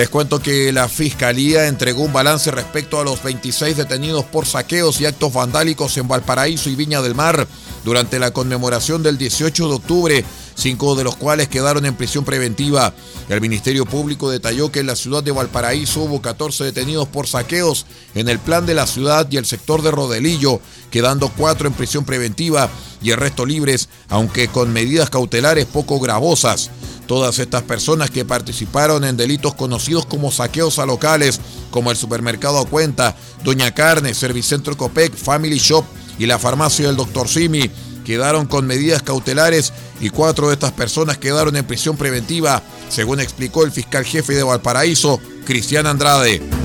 Les 0.00 0.08
cuento 0.08 0.40
que 0.40 0.72
la 0.72 0.88
Fiscalía 0.88 1.66
entregó 1.66 2.02
un 2.02 2.12
balance 2.14 2.50
respecto 2.50 2.98
a 2.98 3.04
los 3.04 3.22
26 3.22 3.76
detenidos 3.76 4.24
por 4.24 4.46
saqueos 4.46 4.98
y 4.98 5.04
actos 5.04 5.30
vandálicos 5.30 5.94
en 5.98 6.08
Valparaíso 6.08 6.70
y 6.70 6.74
Viña 6.74 7.02
del 7.02 7.14
Mar 7.14 7.46
durante 7.84 8.18
la 8.18 8.30
conmemoración 8.30 9.02
del 9.02 9.18
18 9.18 9.68
de 9.68 9.74
octubre, 9.74 10.24
cinco 10.54 10.94
de 10.94 11.04
los 11.04 11.16
cuales 11.16 11.48
quedaron 11.48 11.84
en 11.84 11.96
prisión 11.96 12.24
preventiva. 12.24 12.94
El 13.28 13.42
Ministerio 13.42 13.84
Público 13.84 14.30
detalló 14.30 14.72
que 14.72 14.80
en 14.80 14.86
la 14.86 14.96
ciudad 14.96 15.22
de 15.22 15.32
Valparaíso 15.32 16.00
hubo 16.00 16.22
14 16.22 16.64
detenidos 16.64 17.06
por 17.06 17.26
saqueos 17.26 17.84
en 18.14 18.30
el 18.30 18.38
plan 18.38 18.64
de 18.64 18.72
la 18.72 18.86
ciudad 18.86 19.26
y 19.30 19.36
el 19.36 19.44
sector 19.44 19.82
de 19.82 19.90
Rodelillo, 19.90 20.62
quedando 20.90 21.28
cuatro 21.28 21.68
en 21.68 21.74
prisión 21.74 22.06
preventiva 22.06 22.70
y 23.02 23.10
el 23.10 23.18
resto 23.18 23.44
libres, 23.44 23.90
aunque 24.08 24.48
con 24.48 24.72
medidas 24.72 25.10
cautelares 25.10 25.66
poco 25.66 26.00
gravosas. 26.00 26.70
Todas 27.10 27.40
estas 27.40 27.64
personas 27.64 28.08
que 28.08 28.24
participaron 28.24 29.02
en 29.02 29.16
delitos 29.16 29.54
conocidos 29.54 30.06
como 30.06 30.30
saqueos 30.30 30.78
a 30.78 30.86
locales, 30.86 31.40
como 31.72 31.90
el 31.90 31.96
supermercado 31.96 32.64
cuenta, 32.66 33.16
Doña 33.42 33.74
Carne, 33.74 34.14
Servicentro 34.14 34.76
Copec, 34.76 35.16
Family 35.16 35.58
Shop 35.58 35.84
y 36.20 36.26
la 36.26 36.38
farmacia 36.38 36.86
del 36.86 36.94
Dr. 36.94 37.28
Simi, 37.28 37.68
quedaron 38.04 38.46
con 38.46 38.64
medidas 38.64 39.02
cautelares 39.02 39.72
y 40.00 40.10
cuatro 40.10 40.46
de 40.46 40.54
estas 40.54 40.70
personas 40.70 41.18
quedaron 41.18 41.56
en 41.56 41.66
prisión 41.66 41.96
preventiva, 41.96 42.62
según 42.88 43.18
explicó 43.18 43.64
el 43.64 43.72
fiscal 43.72 44.04
jefe 44.04 44.34
de 44.34 44.44
Valparaíso, 44.44 45.18
Cristian 45.44 45.88
Andrade. 45.88 46.59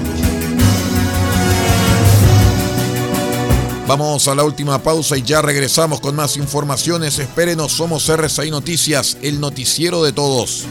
Vamos 3.87 4.27
a 4.27 4.33
la 4.33 4.43
última 4.43 4.79
pausa 4.79 5.15
y 5.15 5.21
ya 5.21 5.43
regresamos 5.43 5.99
con 5.99 6.15
más 6.15 6.37
informaciones. 6.37 7.19
Espérenos, 7.19 7.71
somos 7.71 8.09
RCI 8.09 8.49
Noticias, 8.49 9.15
el 9.21 9.39
noticiero 9.39 10.03
de 10.03 10.11
todos. 10.11 10.65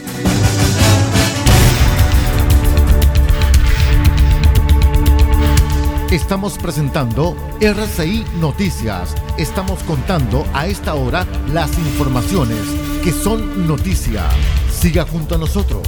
Estamos 6.10 6.58
presentando 6.58 7.36
RCI 7.60 8.24
Noticias. 8.40 9.14
Estamos 9.38 9.84
contando 9.84 10.44
a 10.52 10.66
esta 10.66 10.94
hora 10.94 11.24
las 11.52 11.78
informaciones 11.78 12.58
que 13.04 13.12
son 13.12 13.68
noticia. 13.68 14.24
Siga 14.72 15.06
junto 15.06 15.36
a 15.36 15.38
nosotros. 15.38 15.82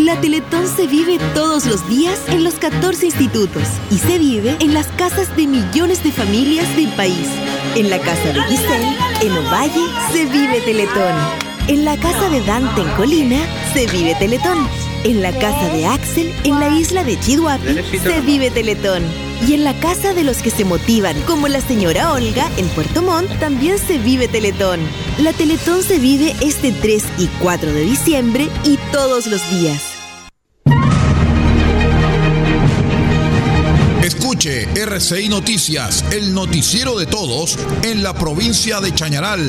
La 0.00 0.18
Teletón 0.18 0.66
se 0.66 0.86
vive 0.86 1.18
todos 1.34 1.66
los 1.66 1.86
días 1.86 2.18
en 2.28 2.42
los 2.42 2.54
14 2.54 3.04
institutos 3.04 3.64
y 3.90 3.98
se 3.98 4.18
vive 4.18 4.56
en 4.60 4.72
las 4.72 4.86
casas 4.86 5.36
de 5.36 5.46
millones 5.46 6.02
de 6.02 6.10
familias 6.10 6.74
del 6.74 6.88
país. 6.94 7.28
En 7.76 7.90
la 7.90 7.98
casa 7.98 8.32
de 8.32 8.42
Giselle, 8.44 8.96
en 9.20 9.32
Ovalle, 9.32 9.84
se 10.10 10.24
vive 10.24 10.62
Teletón. 10.62 11.14
En 11.68 11.84
la 11.84 11.98
casa 11.98 12.30
de 12.30 12.40
Dante 12.40 12.80
en 12.80 12.88
Colina, 12.92 13.40
se 13.74 13.86
vive 13.88 14.14
Teletón. 14.14 14.66
En 15.04 15.20
la 15.20 15.32
casa 15.38 15.68
de 15.68 15.84
Axel, 15.84 16.34
en 16.44 16.58
la 16.58 16.70
isla 16.70 17.04
de 17.04 17.20
Chihuahua, 17.20 17.58
se 18.02 18.20
vive 18.22 18.50
Teletón. 18.50 19.02
Y 19.46 19.52
en 19.52 19.64
la 19.64 19.78
casa 19.80 20.14
de 20.14 20.24
los 20.24 20.38
que 20.38 20.50
se 20.50 20.64
motivan, 20.64 21.20
como 21.22 21.46
la 21.46 21.60
señora 21.60 22.14
Olga, 22.14 22.48
en 22.56 22.66
Puerto 22.68 23.02
Montt, 23.02 23.30
también 23.38 23.76
se 23.78 23.98
vive 23.98 24.28
Teletón. 24.28 24.80
La 25.18 25.34
Teletón 25.34 25.82
se 25.82 25.98
vive 25.98 26.34
este 26.40 26.72
3 26.72 27.04
y 27.18 27.26
4 27.42 27.70
de 27.70 27.82
diciembre 27.82 28.48
y 28.64 28.78
todos 28.92 29.26
los 29.26 29.42
días. 29.50 29.89
RCI 34.50 35.28
Noticias, 35.28 36.04
el 36.10 36.34
noticiero 36.34 36.98
de 36.98 37.06
todos 37.06 37.56
en 37.84 38.02
la 38.02 38.14
provincia 38.14 38.80
de 38.80 38.92
Chañaral. 38.92 39.40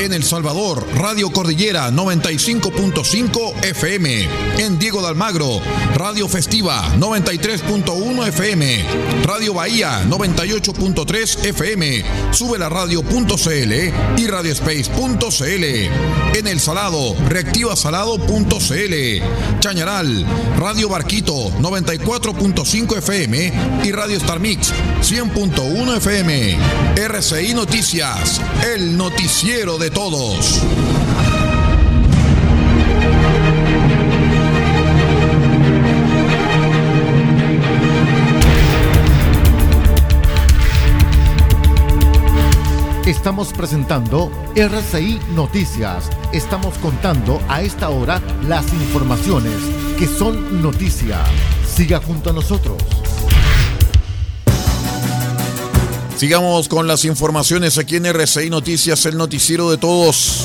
En 0.00 0.12
El 0.12 0.24
Salvador, 0.24 0.84
Radio 0.96 1.30
Cordillera 1.30 1.92
95.5 1.92 3.64
FM. 3.64 4.28
En 4.58 4.76
Diego 4.78 5.02
de 5.02 5.08
Almagro, 5.08 5.60
Radio 5.94 6.28
Festiva 6.28 6.92
93.1 6.96 8.26
FM. 8.26 8.84
Radio 9.24 9.54
Bahía 9.54 10.02
98.3 10.08 11.44
FM. 11.44 12.04
Sube 12.32 12.58
la 12.58 12.68
radio.cl 12.68 13.72
y 14.16 14.26
radiospace.cl. 14.26 15.64
En 16.36 16.46
El 16.48 16.58
Salado, 16.58 17.14
reactivasalado.cl. 17.28 19.60
Chañaral, 19.60 20.26
Radio 20.58 20.88
Barquito 20.88 21.50
94.5 21.60 22.98
FM 22.98 23.52
y 23.84 23.92
Radio 23.92 24.16
Star 24.16 24.39
Mix 24.40 24.72
100.1 25.02 25.96
FM. 25.98 26.58
RCI 26.96 27.52
Noticias, 27.52 28.40
el 28.74 28.96
noticiero 28.96 29.76
de 29.76 29.90
todos. 29.90 30.62
Estamos 43.06 43.52
presentando 43.52 44.30
RCI 44.54 45.20
Noticias. 45.34 46.08
Estamos 46.32 46.78
contando 46.78 47.42
a 47.48 47.60
esta 47.60 47.90
hora 47.90 48.22
las 48.48 48.72
informaciones 48.72 49.56
que 49.98 50.06
son 50.06 50.62
noticia. 50.62 51.18
Siga 51.66 52.00
junto 52.00 52.30
a 52.30 52.32
nosotros. 52.32 52.78
Sigamos 56.20 56.68
con 56.68 56.86
las 56.86 57.06
informaciones 57.06 57.78
aquí 57.78 57.96
en 57.96 58.04
RCI 58.04 58.50
Noticias, 58.50 59.06
el 59.06 59.16
noticiero 59.16 59.70
de 59.70 59.78
todos. 59.78 60.44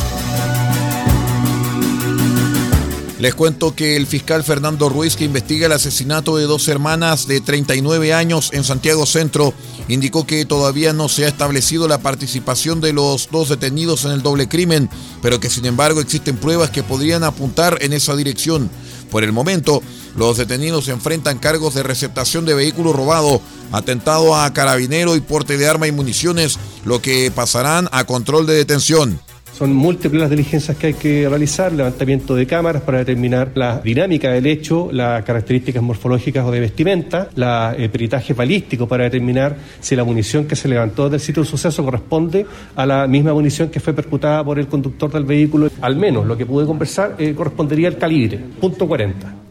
Les 3.20 3.36
cuento 3.36 3.76
que 3.76 3.98
el 3.98 4.08
fiscal 4.08 4.46
Fernando 4.46 4.88
Ruiz, 4.88 5.18
que 5.18 5.26
investiga 5.26 5.66
el 5.66 5.74
asesinato 5.74 6.38
de 6.38 6.46
dos 6.46 6.70
hermanas 6.70 7.28
de 7.28 7.42
39 7.42 8.14
años 8.14 8.52
en 8.54 8.64
Santiago 8.64 9.06
Centro, 9.06 9.54
indicó 9.90 10.26
que 10.26 10.46
todavía 10.46 10.94
no 10.94 11.10
se 11.10 11.26
ha 11.26 11.28
establecido 11.28 11.90
la 11.90 11.98
participación 11.98 12.80
de 12.80 12.94
los 12.94 13.28
dos 13.30 13.50
detenidos 13.50 14.06
en 14.06 14.12
el 14.12 14.22
doble 14.22 14.48
crimen, 14.48 14.90
pero 15.22 15.42
que 15.42 15.50
sin 15.50 15.66
embargo 15.66 16.00
existen 16.00 16.38
pruebas 16.38 16.70
que 16.70 16.84
podrían 16.84 17.26
apuntar 17.26 17.80
en 17.82 17.92
esa 17.92 18.16
dirección. 18.16 18.70
Por 19.12 19.26
el 19.26 19.34
momento, 19.34 19.84
los 20.16 20.38
detenidos 20.38 20.88
enfrentan 20.88 21.38
cargos 21.38 21.74
de 21.74 21.84
receptación 21.84 22.46
de 22.46 22.54
vehículo 22.54 22.94
robado, 22.94 23.42
atentado 23.72 24.36
a 24.36 24.52
carabinero 24.54 25.16
y 25.16 25.22
porte 25.22 25.58
de 25.58 25.68
arma 25.68 25.88
y 25.88 25.92
municiones, 25.92 26.60
lo 26.86 27.02
que 27.02 27.32
pasarán 27.34 27.90
a 27.92 28.06
control 28.06 28.46
de 28.46 28.56
detención. 28.56 29.20
Son 29.58 29.74
múltiples 29.74 30.20
las 30.20 30.30
diligencias 30.30 30.76
que 30.76 30.88
hay 30.88 30.94
que 30.96 31.30
realizar, 31.30 31.72
levantamiento 31.72 32.36
de 32.36 32.46
cámaras 32.46 32.82
para 32.82 32.98
determinar 32.98 33.54
la 33.56 33.80
dinámica 33.80 34.30
del 34.30 34.48
hecho, 34.48 34.90
las 34.92 35.24
características 35.24 35.82
morfológicas 35.82 36.46
o 36.46 36.52
de 36.52 36.60
vestimenta, 36.60 37.30
la 37.36 37.74
eh, 37.78 37.88
peritaje 37.88 38.34
balístico 38.34 38.86
para 38.86 39.06
determinar 39.06 39.56
si 39.80 39.96
la 39.96 40.04
munición 40.04 40.44
que 40.46 40.58
se 40.58 40.68
levantó 40.68 41.10
del 41.10 41.22
sitio 41.22 41.44
de 41.44 41.50
suceso 41.50 41.86
corresponde 41.86 42.46
a 42.76 42.86
la 42.86 43.08
misma 43.08 43.34
munición 43.34 43.70
que 43.70 43.80
fue 43.80 43.94
percutada 43.94 44.44
por 44.44 44.60
el 44.60 44.68
conductor 44.68 45.10
del 45.10 45.24
vehículo. 45.24 45.70
Al 45.80 45.96
menos 45.96 46.26
lo 46.26 46.36
que 46.36 46.46
pude 46.46 46.66
conversar 46.66 47.16
eh, 47.18 47.34
correspondería 47.34 47.88
al 47.88 47.98
calibre, 47.98 48.38
punto 48.60 48.86
40. 48.86 49.45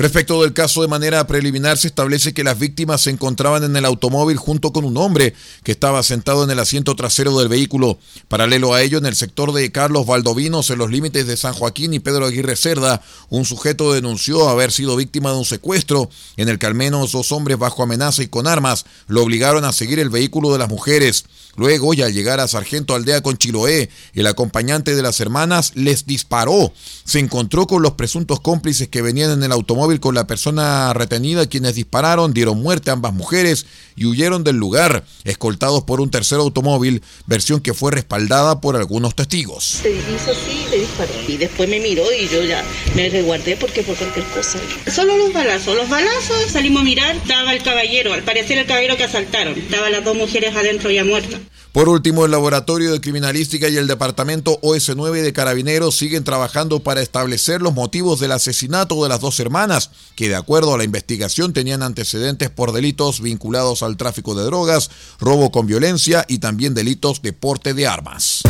Respecto 0.00 0.40
del 0.40 0.54
caso 0.54 0.80
de 0.80 0.88
manera 0.88 1.26
preliminar, 1.26 1.76
se 1.76 1.88
establece 1.88 2.32
que 2.32 2.42
las 2.42 2.58
víctimas 2.58 3.02
se 3.02 3.10
encontraban 3.10 3.64
en 3.64 3.76
el 3.76 3.84
automóvil 3.84 4.38
junto 4.38 4.72
con 4.72 4.86
un 4.86 4.96
hombre 4.96 5.34
que 5.62 5.72
estaba 5.72 6.02
sentado 6.02 6.42
en 6.42 6.50
el 6.50 6.58
asiento 6.58 6.96
trasero 6.96 7.38
del 7.38 7.48
vehículo. 7.48 7.98
Paralelo 8.26 8.72
a 8.72 8.80
ello, 8.80 8.96
en 8.96 9.04
el 9.04 9.14
sector 9.14 9.52
de 9.52 9.70
Carlos 9.70 10.06
Valdovinos, 10.06 10.70
en 10.70 10.78
los 10.78 10.90
límites 10.90 11.26
de 11.26 11.36
San 11.36 11.52
Joaquín 11.52 11.92
y 11.92 11.98
Pedro 11.98 12.24
Aguirre 12.24 12.56
Cerda, 12.56 13.02
un 13.28 13.44
sujeto 13.44 13.92
denunció 13.92 14.48
haber 14.48 14.72
sido 14.72 14.96
víctima 14.96 15.32
de 15.32 15.36
un 15.36 15.44
secuestro 15.44 16.08
en 16.38 16.48
el 16.48 16.58
que 16.58 16.64
al 16.64 16.74
menos 16.74 17.12
dos 17.12 17.30
hombres 17.30 17.58
bajo 17.58 17.82
amenaza 17.82 18.22
y 18.22 18.28
con 18.28 18.46
armas 18.46 18.86
lo 19.06 19.22
obligaron 19.22 19.66
a 19.66 19.72
seguir 19.74 19.98
el 19.98 20.08
vehículo 20.08 20.50
de 20.50 20.60
las 20.60 20.70
mujeres. 20.70 21.26
Luego, 21.56 21.92
y 21.92 22.00
al 22.00 22.14
llegar 22.14 22.40
a 22.40 22.48
Sargento 22.48 22.94
Aldea 22.94 23.22
con 23.22 23.36
Chiloé, 23.36 23.90
el 24.14 24.26
acompañante 24.26 24.94
de 24.94 25.02
las 25.02 25.20
hermanas 25.20 25.72
les 25.74 26.06
disparó. 26.06 26.72
Se 27.04 27.18
encontró 27.18 27.66
con 27.66 27.82
los 27.82 27.92
presuntos 27.92 28.40
cómplices 28.40 28.88
que 28.88 29.02
venían 29.02 29.32
en 29.32 29.42
el 29.42 29.52
automóvil 29.52 29.89
con 29.98 30.14
la 30.14 30.26
persona 30.26 30.92
retenida, 30.92 31.48
quienes 31.48 31.74
dispararon, 31.74 32.32
dieron 32.32 32.62
muerte 32.62 32.90
a 32.90 32.92
ambas 32.92 33.12
mujeres 33.12 33.66
y 33.96 34.06
huyeron 34.06 34.44
del 34.44 34.56
lugar, 34.56 35.04
escoltados 35.24 35.82
por 35.82 36.00
un 36.00 36.10
tercer 36.10 36.38
automóvil, 36.38 37.02
versión 37.26 37.60
que 37.60 37.74
fue 37.74 37.90
respaldada 37.90 38.60
por 38.60 38.76
algunos 38.76 39.16
testigos. 39.16 39.64
Se 39.64 39.90
hizo 39.90 40.30
así, 40.30 40.66
le 40.70 40.78
disparó. 40.78 41.12
Y 41.26 41.36
después 41.36 41.68
me 41.68 41.80
miró 41.80 42.04
y 42.12 42.28
yo 42.28 42.44
ya 42.44 42.62
me 42.94 43.08
resguardé 43.08 43.56
porque 43.56 43.82
fue 43.82 43.94
cualquier 43.94 44.26
cosa. 44.26 44.58
Solo 44.90 45.16
los 45.16 45.32
balazos. 45.32 45.74
Los 45.74 45.88
balazos 45.88 46.50
salimos 46.50 46.82
a 46.82 46.84
mirar, 46.84 47.16
estaba 47.16 47.52
el 47.52 47.62
caballero, 47.62 48.12
al 48.12 48.22
parecer 48.22 48.58
el 48.58 48.66
caballero 48.66 48.96
que 48.96 49.04
asaltaron. 49.04 49.58
Estaban 49.58 49.92
las 49.92 50.04
dos 50.04 50.16
mujeres 50.16 50.54
adentro 50.54 50.90
ya 50.90 51.04
muertas. 51.04 51.40
Por 51.72 51.88
último, 51.88 52.24
el 52.24 52.32
Laboratorio 52.32 52.90
de 52.90 53.00
Criminalística 53.00 53.68
y 53.68 53.76
el 53.76 53.86
Departamento 53.86 54.60
OS9 54.60 55.22
de 55.22 55.32
Carabineros 55.32 55.96
siguen 55.96 56.24
trabajando 56.24 56.80
para 56.80 57.00
establecer 57.00 57.62
los 57.62 57.74
motivos 57.74 58.18
del 58.18 58.32
asesinato 58.32 59.00
de 59.04 59.08
las 59.08 59.20
dos 59.20 59.38
hermanas, 59.38 59.90
que 60.16 60.28
de 60.28 60.34
acuerdo 60.34 60.74
a 60.74 60.78
la 60.78 60.84
investigación 60.84 61.52
tenían 61.52 61.84
antecedentes 61.84 62.50
por 62.50 62.72
delitos 62.72 63.20
vinculados 63.20 63.84
al 63.84 63.96
tráfico 63.96 64.34
de 64.34 64.44
drogas, 64.44 64.90
robo 65.20 65.52
con 65.52 65.68
violencia 65.68 66.24
y 66.26 66.38
también 66.38 66.74
delitos 66.74 67.22
de 67.22 67.32
porte 67.32 67.72
de 67.72 67.86
armas. 67.86 68.42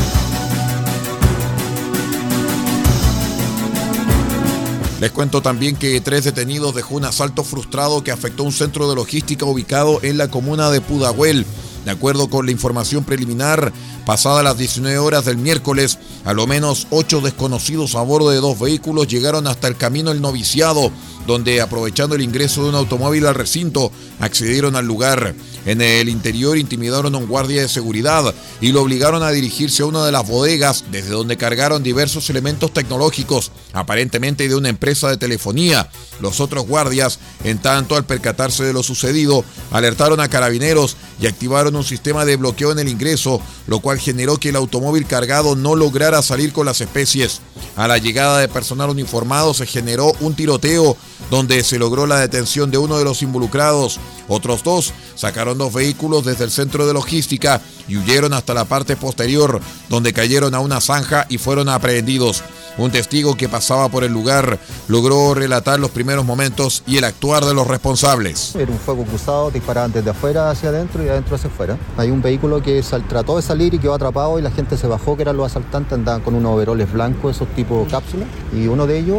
Les 4.98 5.10
cuento 5.10 5.42
también 5.42 5.76
que 5.76 6.00
tres 6.00 6.24
detenidos 6.24 6.74
dejó 6.74 6.94
un 6.96 7.04
asalto 7.04 7.44
frustrado 7.44 8.02
que 8.02 8.12
afectó 8.12 8.44
un 8.44 8.52
centro 8.52 8.88
de 8.88 8.96
logística 8.96 9.44
ubicado 9.44 9.98
en 10.02 10.16
la 10.16 10.28
comuna 10.28 10.70
de 10.70 10.80
Pudahuel. 10.80 11.46
De 11.84 11.90
acuerdo 11.90 12.28
con 12.28 12.44
la 12.46 12.52
información 12.52 13.04
preliminar, 13.04 13.72
pasadas 14.04 14.44
las 14.44 14.58
19 14.58 14.98
horas 14.98 15.24
del 15.24 15.38
miércoles, 15.38 15.98
a 16.24 16.34
lo 16.34 16.46
menos 16.46 16.86
ocho 16.90 17.20
desconocidos 17.20 17.94
a 17.94 18.02
bordo 18.02 18.30
de 18.30 18.38
dos 18.38 18.58
vehículos 18.58 19.08
llegaron 19.08 19.46
hasta 19.46 19.66
el 19.66 19.76
camino 19.76 20.10
El 20.10 20.20
Noviciado, 20.20 20.90
donde 21.26 21.60
aprovechando 21.60 22.14
el 22.14 22.22
ingreso 22.22 22.62
de 22.62 22.70
un 22.70 22.74
automóvil 22.74 23.26
al 23.26 23.34
recinto, 23.34 23.92
accedieron 24.18 24.76
al 24.76 24.86
lugar. 24.86 25.34
En 25.66 25.82
el 25.82 26.08
interior 26.08 26.56
intimidaron 26.56 27.14
a 27.14 27.18
un 27.18 27.26
guardia 27.26 27.62
de 27.62 27.68
seguridad 27.68 28.34
y 28.60 28.72
lo 28.72 28.82
obligaron 28.82 29.22
a 29.22 29.30
dirigirse 29.30 29.82
a 29.82 29.86
una 29.86 30.04
de 30.04 30.12
las 30.12 30.26
bodegas 30.26 30.84
desde 30.90 31.10
donde 31.10 31.36
cargaron 31.36 31.82
diversos 31.82 32.30
elementos 32.30 32.72
tecnológicos, 32.72 33.52
aparentemente 33.72 34.48
de 34.48 34.54
una 34.54 34.70
empresa 34.70 35.08
de 35.08 35.16
telefonía. 35.16 35.88
Los 36.20 36.40
otros 36.40 36.66
guardias, 36.66 37.18
en 37.44 37.58
tanto 37.58 37.96
al 37.96 38.04
percatarse 38.04 38.64
de 38.64 38.72
lo 38.72 38.82
sucedido, 38.82 39.44
alertaron 39.70 40.20
a 40.20 40.28
carabineros 40.28 40.96
y 41.20 41.26
activaron 41.26 41.76
un 41.76 41.84
sistema 41.84 42.24
de 42.24 42.36
bloqueo 42.36 42.72
en 42.72 42.78
el 42.78 42.88
ingreso, 42.88 43.40
lo 43.66 43.80
cual 43.80 43.98
generó 43.98 44.38
que 44.38 44.50
el 44.50 44.56
automóvil 44.56 45.06
cargado 45.06 45.56
no 45.56 45.74
lograra 45.74 46.22
salir 46.22 46.52
con 46.52 46.66
las 46.66 46.80
especies. 46.80 47.40
A 47.76 47.86
la 47.86 47.98
llegada 47.98 48.38
de 48.38 48.48
personal 48.48 48.90
uniformado 48.90 49.54
se 49.54 49.66
generó 49.66 50.12
un 50.20 50.34
tiroteo 50.34 50.96
donde 51.30 51.62
se 51.62 51.78
logró 51.78 52.06
la 52.06 52.18
detención 52.18 52.70
de 52.70 52.78
uno 52.78 52.98
de 52.98 53.04
los 53.04 53.22
involucrados. 53.22 53.98
Otros 54.28 54.62
dos 54.62 54.92
sacaron 55.14 55.58
dos 55.58 55.72
vehículos 55.72 56.24
desde 56.24 56.44
el 56.44 56.50
centro 56.50 56.86
de 56.86 56.92
logística 56.92 57.60
y 57.88 57.96
huyeron 57.96 58.32
hasta 58.32 58.54
la 58.54 58.64
parte 58.64 58.96
posterior, 58.96 59.60
donde 59.88 60.12
cayeron 60.12 60.54
a 60.54 60.60
una 60.60 60.80
zanja 60.80 61.26
y 61.28 61.38
fueron 61.38 61.68
aprehendidos. 61.68 62.42
Un 62.78 62.90
testigo 62.90 63.36
que 63.36 63.48
pasaba 63.48 63.88
por 63.88 64.04
el 64.04 64.12
lugar 64.12 64.58
logró 64.88 65.34
relatar 65.34 65.78
los 65.80 65.90
primeros 65.90 66.24
momentos 66.24 66.82
y 66.86 66.96
el 66.96 67.04
actuar 67.04 67.44
de 67.44 67.52
los 67.52 67.66
responsables. 67.66 68.54
Era 68.54 68.70
un 68.70 68.78
fuego 68.78 69.04
cruzado, 69.04 69.50
disparaban 69.50 69.92
desde 69.92 70.10
afuera 70.10 70.50
hacia 70.50 70.68
adentro 70.68 71.02
y 71.02 71.06
de 71.06 71.10
adentro 71.10 71.36
hacia 71.36 71.50
afuera. 71.50 71.76
Hay 71.96 72.10
un 72.10 72.22
vehículo 72.22 72.62
que 72.62 72.82
trató 73.08 73.36
de 73.36 73.42
salir 73.42 73.74
y 73.74 73.78
quedó 73.78 73.94
atrapado 73.94 74.38
y 74.38 74.42
la 74.42 74.50
gente 74.50 74.76
se 74.76 74.86
bajó, 74.86 75.16
que 75.16 75.22
eran 75.22 75.36
los 75.36 75.46
asaltantes, 75.46 75.92
andaban 75.92 76.22
con 76.22 76.34
unos 76.34 76.54
overoles 76.54 76.90
blancos, 76.92 77.36
esos 77.36 77.48
tipos 77.48 77.88
cápsulas. 77.90 78.28
Y 78.54 78.68
uno 78.68 78.86
de 78.86 78.98
ellos, 78.98 79.18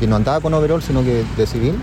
que 0.00 0.06
no 0.06 0.16
andaba 0.16 0.40
con 0.40 0.54
overol, 0.54 0.82
sino 0.82 1.02
que 1.02 1.24
de 1.36 1.46
civil, 1.46 1.74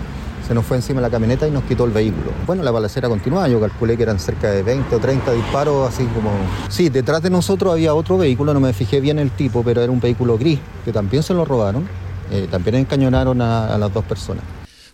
se 0.46 0.54
nos 0.54 0.64
fue 0.64 0.76
encima 0.76 1.00
la 1.00 1.10
camioneta 1.10 1.46
y 1.46 1.50
nos 1.50 1.64
quitó 1.64 1.84
el 1.84 1.92
vehículo. 1.92 2.32
Bueno, 2.46 2.62
la 2.62 2.70
balacera 2.70 3.08
continuaba, 3.08 3.48
yo 3.48 3.60
calculé 3.60 3.96
que 3.96 4.02
eran 4.02 4.18
cerca 4.18 4.50
de 4.50 4.62
20 4.62 4.94
o 4.96 4.98
30 4.98 5.32
disparos, 5.32 5.88
así 5.88 6.04
como... 6.06 6.30
Sí, 6.68 6.88
detrás 6.88 7.22
de 7.22 7.30
nosotros 7.30 7.72
había 7.72 7.94
otro 7.94 8.18
vehículo, 8.18 8.52
no 8.52 8.60
me 8.60 8.72
fijé 8.72 9.00
bien 9.00 9.18
el 9.18 9.30
tipo, 9.30 9.62
pero 9.62 9.82
era 9.82 9.92
un 9.92 10.00
vehículo 10.00 10.36
gris, 10.38 10.58
que 10.84 10.92
también 10.92 11.22
se 11.22 11.32
lo 11.34 11.44
robaron, 11.44 11.86
eh, 12.30 12.48
también 12.50 12.76
encañonaron 12.76 13.40
a 13.40 13.76
las 13.78 13.92
dos 13.92 14.04
personas. 14.04 14.44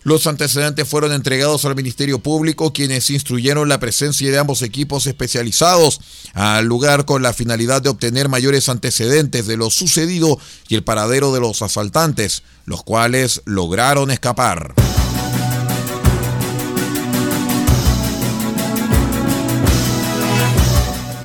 Los 0.03 0.27
antecedentes 0.27 0.87
fueron 0.87 1.11
entregados 1.11 1.65
al 1.65 1.75
Ministerio 1.75 2.19
Público, 2.19 2.71
quienes 2.71 3.09
instruyeron 3.09 3.67
la 3.67 3.79
presencia 3.79 4.31
de 4.31 4.37
ambos 4.37 4.61
equipos 4.61 5.07
especializados 5.07 5.99
al 6.33 6.65
lugar 6.65 7.05
con 7.05 7.21
la 7.21 7.33
finalidad 7.33 7.81
de 7.81 7.89
obtener 7.89 8.29
mayores 8.29 8.69
antecedentes 8.69 9.45
de 9.45 9.57
lo 9.57 9.69
sucedido 9.69 10.39
y 10.67 10.75
el 10.75 10.83
paradero 10.83 11.33
de 11.33 11.41
los 11.41 11.61
asaltantes, 11.61 12.43
los 12.65 12.83
cuales 12.83 13.41
lograron 13.45 14.09
escapar. 14.11 14.73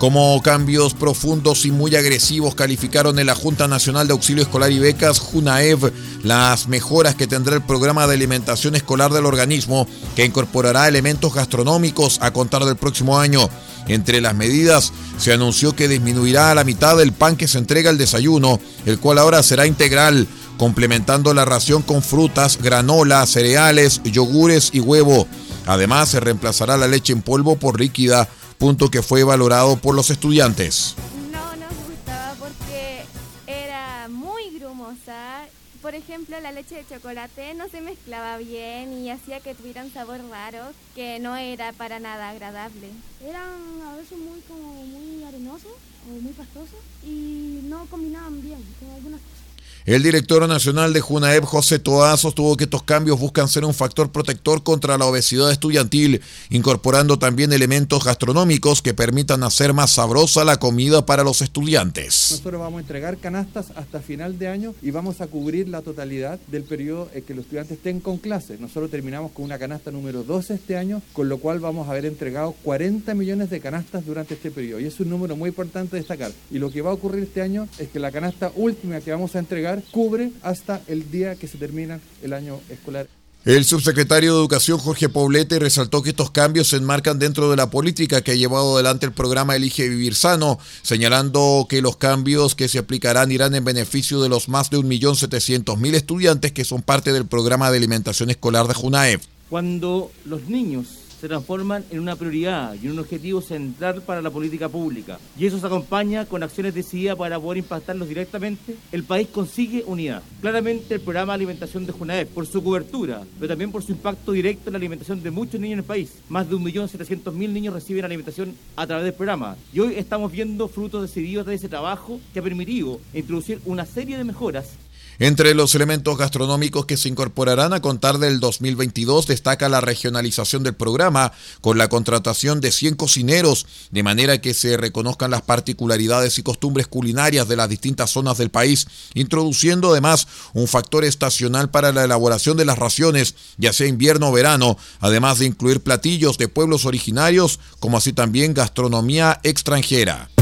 Como 0.04 0.42
cambios 0.42 0.92
profundos 0.92 1.64
y 1.64 1.70
muy 1.70 1.96
agresivos 1.96 2.54
calificaron 2.54 3.18
en 3.18 3.24
la 3.24 3.34
Junta 3.34 3.68
Nacional 3.68 4.06
de 4.06 4.12
Auxilio 4.12 4.42
Escolar 4.42 4.70
y 4.70 4.78
Becas, 4.78 5.18
JUNAEV, 5.18 5.94
las 6.22 6.68
mejoras 6.68 7.14
que 7.14 7.26
tendrá 7.26 7.54
el 7.54 7.62
programa 7.62 8.06
de 8.06 8.12
alimentación 8.12 8.74
escolar 8.74 9.14
del 9.14 9.24
organismo, 9.24 9.88
que 10.14 10.26
incorporará 10.26 10.88
elementos 10.88 11.32
gastronómicos 11.32 12.18
a 12.20 12.34
contar 12.34 12.66
del 12.66 12.76
próximo 12.76 13.18
año. 13.18 13.48
Entre 13.88 14.20
las 14.20 14.34
medidas, 14.34 14.92
se 15.16 15.32
anunció 15.32 15.74
que 15.74 15.88
disminuirá 15.88 16.50
a 16.50 16.54
la 16.54 16.64
mitad 16.64 17.00
el 17.00 17.14
pan 17.14 17.36
que 17.36 17.48
se 17.48 17.56
entrega 17.56 17.88
al 17.88 17.96
desayuno, 17.96 18.60
el 18.84 18.98
cual 18.98 19.16
ahora 19.16 19.42
será 19.42 19.66
integral, 19.66 20.28
complementando 20.58 21.32
la 21.32 21.46
ración 21.46 21.80
con 21.80 22.02
frutas, 22.02 22.58
granola, 22.60 23.26
cereales, 23.26 24.02
yogures 24.04 24.68
y 24.74 24.80
huevo. 24.80 25.26
Además, 25.64 26.10
se 26.10 26.20
reemplazará 26.20 26.76
la 26.76 26.88
leche 26.88 27.14
en 27.14 27.22
polvo 27.22 27.56
por 27.56 27.80
líquida 27.80 28.28
punto 28.54 28.90
que 28.90 29.02
fue 29.02 29.24
valorado 29.24 29.76
por 29.76 29.94
los 29.94 30.10
estudiantes. 30.10 30.94
No 31.30 31.56
nos 31.56 31.74
gustaba 31.88 32.34
porque 32.38 33.04
era 33.46 34.08
muy 34.08 34.58
grumosa. 34.58 35.46
Por 35.82 35.94
ejemplo, 35.94 36.40
la 36.40 36.50
leche 36.50 36.76
de 36.76 36.86
chocolate 36.86 37.52
no 37.54 37.68
se 37.68 37.82
mezclaba 37.82 38.38
bien 38.38 38.92
y 38.92 39.10
hacía 39.10 39.40
que 39.40 39.54
tuviera 39.54 39.84
un 39.84 39.92
sabor 39.92 40.18
raro 40.30 40.72
que 40.94 41.18
no 41.20 41.36
era 41.36 41.72
para 41.72 42.00
nada 42.00 42.30
agradable. 42.30 42.88
Eran 43.22 43.52
a 43.86 43.96
veces 43.96 44.16
muy 44.18 44.40
como 44.48 44.72
muy 44.72 45.24
arenosos 45.24 45.72
o 46.08 46.20
muy 46.22 46.32
pastosos 46.32 46.80
y 47.04 47.60
no 47.64 47.84
combinaban 47.90 48.40
bien 48.40 48.64
con 48.80 48.90
algunas 48.94 49.20
cosas. 49.20 49.43
El 49.86 50.02
director 50.02 50.48
nacional 50.48 50.94
de 50.94 51.02
Junaeb, 51.02 51.44
José 51.44 51.78
Toá, 51.78 52.16
sostuvo 52.16 52.56
que 52.56 52.64
estos 52.64 52.82
cambios 52.84 53.20
buscan 53.20 53.48
ser 53.48 53.66
un 53.66 53.74
factor 53.74 54.10
protector 54.10 54.62
contra 54.62 54.96
la 54.96 55.04
obesidad 55.04 55.52
estudiantil, 55.52 56.22
incorporando 56.48 57.18
también 57.18 57.52
elementos 57.52 58.02
gastronómicos 58.02 58.80
que 58.80 58.94
permitan 58.94 59.42
hacer 59.42 59.74
más 59.74 59.90
sabrosa 59.90 60.42
la 60.42 60.56
comida 60.56 61.04
para 61.04 61.22
los 61.22 61.42
estudiantes. 61.42 62.28
Nosotros 62.30 62.62
vamos 62.62 62.78
a 62.78 62.80
entregar 62.80 63.18
canastas 63.18 63.72
hasta 63.76 64.00
final 64.00 64.38
de 64.38 64.48
año 64.48 64.74
y 64.80 64.90
vamos 64.90 65.20
a 65.20 65.26
cubrir 65.26 65.68
la 65.68 65.82
totalidad 65.82 66.38
del 66.46 66.62
periodo 66.62 67.10
en 67.12 67.22
que 67.22 67.34
los 67.34 67.44
estudiantes 67.44 67.76
estén 67.76 68.00
con 68.00 68.16
clases. 68.16 68.60
Nosotros 68.60 68.90
terminamos 68.90 69.32
con 69.32 69.44
una 69.44 69.58
canasta 69.58 69.90
número 69.90 70.22
12 70.22 70.54
este 70.54 70.78
año, 70.78 71.02
con 71.12 71.28
lo 71.28 71.36
cual 71.36 71.60
vamos 71.60 71.88
a 71.88 71.90
haber 71.90 72.06
entregado 72.06 72.54
40 72.62 73.14
millones 73.14 73.50
de 73.50 73.60
canastas 73.60 74.06
durante 74.06 74.32
este 74.32 74.50
periodo. 74.50 74.80
Y 74.80 74.86
es 74.86 74.98
un 74.98 75.10
número 75.10 75.36
muy 75.36 75.50
importante 75.50 75.98
destacar. 75.98 76.32
Y 76.50 76.58
lo 76.58 76.70
que 76.70 76.80
va 76.80 76.88
a 76.88 76.94
ocurrir 76.94 77.24
este 77.24 77.42
año 77.42 77.68
es 77.78 77.90
que 77.90 77.98
la 77.98 78.10
canasta 78.10 78.50
última 78.56 78.98
que 79.02 79.10
vamos 79.10 79.36
a 79.36 79.40
entregar 79.40 79.73
cubre 79.82 80.30
hasta 80.42 80.80
el 80.86 81.10
día 81.10 81.34
que 81.34 81.48
se 81.48 81.58
termina 81.58 82.00
el 82.22 82.32
año 82.32 82.60
escolar. 82.68 83.06
El 83.44 83.66
subsecretario 83.66 84.32
de 84.32 84.38
Educación 84.38 84.78
Jorge 84.78 85.10
Poblete 85.10 85.58
resaltó 85.58 86.02
que 86.02 86.10
estos 86.10 86.30
cambios 86.30 86.68
se 86.68 86.76
enmarcan 86.76 87.18
dentro 87.18 87.50
de 87.50 87.56
la 87.56 87.68
política 87.68 88.22
que 88.22 88.30
ha 88.30 88.36
llevado 88.36 88.74
adelante 88.74 89.04
el 89.04 89.12
programa 89.12 89.54
Elige 89.54 89.86
Vivir 89.86 90.14
Sano, 90.14 90.58
señalando 90.80 91.66
que 91.68 91.82
los 91.82 91.98
cambios 91.98 92.54
que 92.54 92.68
se 92.68 92.78
aplicarán 92.78 93.30
irán 93.30 93.54
en 93.54 93.62
beneficio 93.62 94.22
de 94.22 94.30
los 94.30 94.48
más 94.48 94.70
de 94.70 94.78
1.700.000 94.78 95.94
estudiantes 95.94 96.52
que 96.52 96.64
son 96.64 96.80
parte 96.80 97.12
del 97.12 97.26
programa 97.26 97.70
de 97.70 97.76
alimentación 97.76 98.30
escolar 98.30 98.66
de 98.66 98.72
JUNAEF. 98.72 99.26
Cuando 99.50 100.10
los 100.24 100.48
niños 100.48 100.86
se 101.24 101.28
transforman 101.28 101.82
en 101.90 102.00
una 102.00 102.16
prioridad 102.16 102.74
y 102.74 102.84
en 102.84 102.92
un 102.92 102.98
objetivo 102.98 103.40
central 103.40 104.02
para 104.02 104.20
la 104.20 104.28
política 104.28 104.68
pública. 104.68 105.18
Y 105.38 105.46
eso 105.46 105.58
se 105.58 105.64
acompaña 105.64 106.26
con 106.26 106.42
acciones 106.42 106.74
decididas 106.74 107.16
para 107.16 107.40
poder 107.40 107.56
impactarlos 107.56 108.06
directamente. 108.06 108.76
El 108.92 109.04
país 109.04 109.28
consigue 109.28 109.84
unidad. 109.86 110.22
Claramente 110.42 110.96
el 110.96 111.00
programa 111.00 111.32
de 111.32 111.36
alimentación 111.36 111.86
de 111.86 111.92
Junaep, 111.92 112.28
por 112.28 112.46
su 112.46 112.62
cobertura, 112.62 113.22
pero 113.38 113.48
también 113.48 113.72
por 113.72 113.82
su 113.82 113.92
impacto 113.92 114.32
directo 114.32 114.68
en 114.68 114.74
la 114.74 114.76
alimentación 114.76 115.22
de 115.22 115.30
muchos 115.30 115.58
niños 115.58 115.72
en 115.72 115.78
el 115.78 115.86
país. 115.86 116.12
Más 116.28 116.46
de 116.46 116.56
1.700.000 116.56 117.32
niños 117.48 117.72
reciben 117.72 118.04
alimentación 118.04 118.54
a 118.76 118.86
través 118.86 119.06
del 119.06 119.14
programa. 119.14 119.56
Y 119.72 119.80
hoy 119.80 119.94
estamos 119.96 120.30
viendo 120.30 120.68
frutos 120.68 121.00
decididos 121.00 121.46
de 121.46 121.54
ese 121.54 121.70
trabajo 121.70 122.20
que 122.34 122.40
ha 122.40 122.42
permitido 122.42 123.00
introducir 123.14 123.62
una 123.64 123.86
serie 123.86 124.18
de 124.18 124.24
mejoras 124.24 124.76
entre 125.18 125.54
los 125.54 125.74
elementos 125.74 126.18
gastronómicos 126.18 126.86
que 126.86 126.96
se 126.96 127.08
incorporarán 127.08 127.72
a 127.72 127.80
contar 127.80 128.18
del 128.18 128.40
2022 128.40 129.26
destaca 129.26 129.68
la 129.68 129.80
regionalización 129.80 130.62
del 130.62 130.74
programa 130.74 131.32
con 131.60 131.78
la 131.78 131.88
contratación 131.88 132.60
de 132.60 132.72
100 132.72 132.96
cocineros, 132.96 133.66
de 133.90 134.02
manera 134.02 134.40
que 134.40 134.54
se 134.54 134.76
reconozcan 134.76 135.30
las 135.30 135.42
particularidades 135.42 136.38
y 136.38 136.42
costumbres 136.42 136.86
culinarias 136.86 137.48
de 137.48 137.56
las 137.56 137.68
distintas 137.68 138.10
zonas 138.10 138.38
del 138.38 138.50
país, 138.50 138.86
introduciendo 139.14 139.92
además 139.92 140.26
un 140.52 140.68
factor 140.68 141.04
estacional 141.04 141.70
para 141.70 141.92
la 141.92 142.04
elaboración 142.04 142.56
de 142.56 142.64
las 142.64 142.78
raciones, 142.78 143.34
ya 143.56 143.72
sea 143.72 143.86
invierno 143.86 144.28
o 144.28 144.32
verano, 144.32 144.76
además 145.00 145.38
de 145.38 145.46
incluir 145.46 145.80
platillos 145.80 146.38
de 146.38 146.48
pueblos 146.48 146.84
originarios, 146.84 147.60
como 147.78 147.98
así 147.98 148.12
también 148.12 148.54
gastronomía 148.54 149.40
extranjera. 149.42 150.33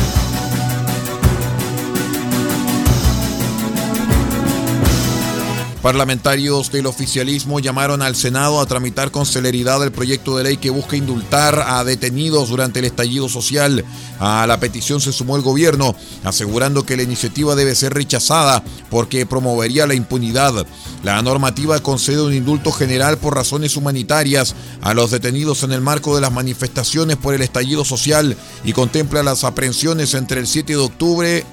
Parlamentarios 5.83 6.71
del 6.71 6.87
oficialismo 6.87 7.59
llamaron 7.59 8.03
al 8.03 8.15
Senado 8.15 8.61
a 8.61 8.67
tramitar 8.67 9.11
con 9.11 9.27
celeridad 9.27 9.83
el 9.83 9.91
proyecto 9.91 10.37
de 10.37 10.45
ley 10.45 10.57
que 10.57 10.71
busca 10.71 10.97
indultar 10.97 11.65
a 11.67 11.83
detenidos 11.83 12.51
durante 12.51 12.79
el 12.79 12.85
estallido 12.85 13.29
social. 13.29 13.85
A 14.21 14.47
la 14.47 14.61
petición 14.61 15.01
se 15.01 15.13
sumó 15.13 15.35
el 15.35 15.43
gobierno, 15.43 15.97
asegurando 16.23 16.87
que 16.87 16.97
la 16.97 17.03
iniciativa 17.03 17.57
debe 17.57 17.75
ser 17.75 17.95
rechazada 17.95 18.63
porque 18.91 19.27
promovería 19.27 19.89
la 19.89 19.95
impunidad. 19.95 20.65
La 21.03 21.21
normativa 21.21 21.81
concede 21.81 22.23
un 22.23 22.33
indulto 22.33 22.71
general 22.71 23.19
por 23.19 23.35
razones 23.35 23.77
humanitarias 23.77 24.55
a 24.83 24.95
los 24.95 25.11
detenidos 25.11 25.65
en 25.65 25.73
el 25.73 25.81
marco 25.81 26.15
de 26.15 26.21
las 26.21 26.31
manifestaciones 26.31 27.17
por 27.17 27.35
el 27.35 27.43
estallido 27.43 27.85
social 27.85 28.37
y 28.63 28.73
contempla 28.73 29.25
las 29.25 29.43
aprehensiones 29.43 30.15
entre 30.15 30.39
el 30.39 30.47
7 30.47 30.75
de 30.75 30.79
octubre 30.79 31.45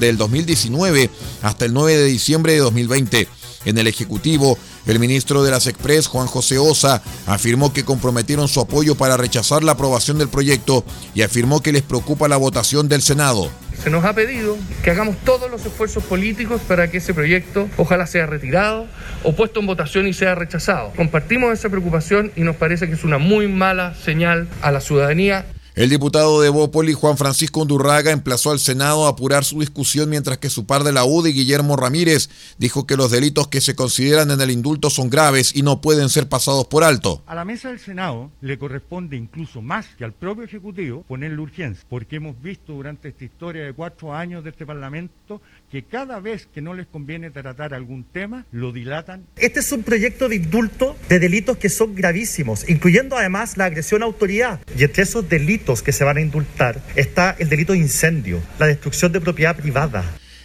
del 0.00 0.16
2019 0.16 1.10
hasta 1.42 1.66
el 1.66 1.74
9 1.74 1.98
de 1.98 2.04
diciembre 2.04 2.54
de 2.54 2.60
2020. 2.60 3.43
En 3.64 3.78
el 3.78 3.86
Ejecutivo, 3.86 4.58
el 4.86 4.98
ministro 4.98 5.42
de 5.42 5.50
las 5.50 5.66
Express, 5.66 6.06
Juan 6.06 6.26
José 6.26 6.58
Osa, 6.58 7.02
afirmó 7.26 7.72
que 7.72 7.84
comprometieron 7.84 8.48
su 8.48 8.60
apoyo 8.60 8.94
para 8.94 9.16
rechazar 9.16 9.64
la 9.64 9.72
aprobación 9.72 10.18
del 10.18 10.28
proyecto 10.28 10.84
y 11.14 11.22
afirmó 11.22 11.62
que 11.62 11.72
les 11.72 11.82
preocupa 11.82 12.28
la 12.28 12.36
votación 12.36 12.88
del 12.88 13.02
Senado. 13.02 13.50
se 13.82 13.90
nos 13.90 14.04
ha 14.04 14.14
pedido 14.14 14.56
que 14.82 14.90
hagamos 14.90 15.16
todos 15.24 15.50
los 15.50 15.66
esfuerzos 15.66 16.02
políticos 16.04 16.62
para 16.66 16.90
que 16.90 16.98
ese 16.98 17.12
proyecto 17.12 17.68
ojalá 17.76 18.06
sea 18.06 18.24
retirado 18.24 18.86
o 19.24 19.32
puesto 19.34 19.60
en 19.60 19.66
votación 19.66 20.06
y 20.06 20.14
sea 20.14 20.34
rechazado. 20.34 20.92
Compartimos 20.96 21.52
esa 21.52 21.68
preocupación 21.68 22.32
y 22.34 22.42
nos 22.42 22.56
parece 22.56 22.86
que 22.86 22.94
es 22.94 23.04
una 23.04 23.18
muy 23.18 23.46
mala 23.46 23.94
señal 23.94 24.48
a 24.62 24.70
la 24.70 24.80
ciudadanía 24.80 25.44
el 25.74 25.90
diputado 25.90 26.40
de 26.40 26.50
Bópoli, 26.50 26.92
Juan 26.92 27.16
Francisco 27.16 27.60
Undurraga, 27.60 28.12
emplazó 28.12 28.52
al 28.52 28.60
Senado 28.60 29.06
a 29.06 29.10
apurar 29.10 29.44
su 29.44 29.58
discusión 29.58 30.08
mientras 30.08 30.38
que 30.38 30.48
su 30.48 30.66
par 30.66 30.84
de 30.84 30.92
la 30.92 31.04
UDI, 31.04 31.32
Guillermo 31.32 31.76
Ramírez, 31.76 32.30
dijo 32.58 32.86
que 32.86 32.96
los 32.96 33.10
delitos 33.10 33.48
que 33.48 33.60
se 33.60 33.74
consideran 33.74 34.30
en 34.30 34.40
el 34.40 34.52
indulto 34.52 34.88
son 34.88 35.10
graves 35.10 35.54
y 35.56 35.62
no 35.62 35.80
pueden 35.80 36.10
ser 36.10 36.28
pasados 36.28 36.66
por 36.66 36.84
alto. 36.84 37.24
A 37.26 37.34
la 37.34 37.44
mesa 37.44 37.70
del 37.70 37.80
Senado 37.80 38.30
le 38.40 38.56
corresponde 38.56 39.16
incluso 39.16 39.62
más 39.62 39.86
que 39.98 40.04
al 40.04 40.12
propio 40.12 40.44
Ejecutivo 40.44 41.02
ponerle 41.08 41.40
urgencia, 41.40 41.84
porque 41.88 42.16
hemos 42.16 42.40
visto 42.40 42.72
durante 42.72 43.08
esta 43.08 43.24
historia 43.24 43.64
de 43.64 43.72
cuatro 43.72 44.14
años 44.14 44.44
de 44.44 44.50
este 44.50 44.66
Parlamento 44.66 45.42
que 45.74 45.82
cada 45.82 46.20
vez 46.20 46.46
que 46.54 46.62
no 46.62 46.72
les 46.72 46.86
conviene 46.86 47.32
tratar 47.32 47.74
algún 47.74 48.04
tema, 48.04 48.46
lo 48.52 48.70
dilatan. 48.70 49.26
Este 49.34 49.58
es 49.58 49.72
un 49.72 49.82
proyecto 49.82 50.28
de 50.28 50.36
indulto 50.36 50.96
de 51.08 51.18
delitos 51.18 51.56
que 51.56 51.68
son 51.68 51.96
gravísimos, 51.96 52.68
incluyendo 52.68 53.16
además 53.16 53.56
la 53.56 53.64
agresión 53.64 54.02
a 54.02 54.06
autoridad. 54.06 54.60
Y 54.78 54.84
entre 54.84 55.02
esos 55.02 55.28
delitos 55.28 55.82
que 55.82 55.90
se 55.90 56.04
van 56.04 56.18
a 56.18 56.20
indultar 56.20 56.80
está 56.94 57.34
el 57.40 57.48
delito 57.48 57.72
de 57.72 57.80
incendio, 57.80 58.40
la 58.60 58.68
destrucción 58.68 59.10
de 59.10 59.20
propiedad 59.20 59.56
privada, 59.56 60.04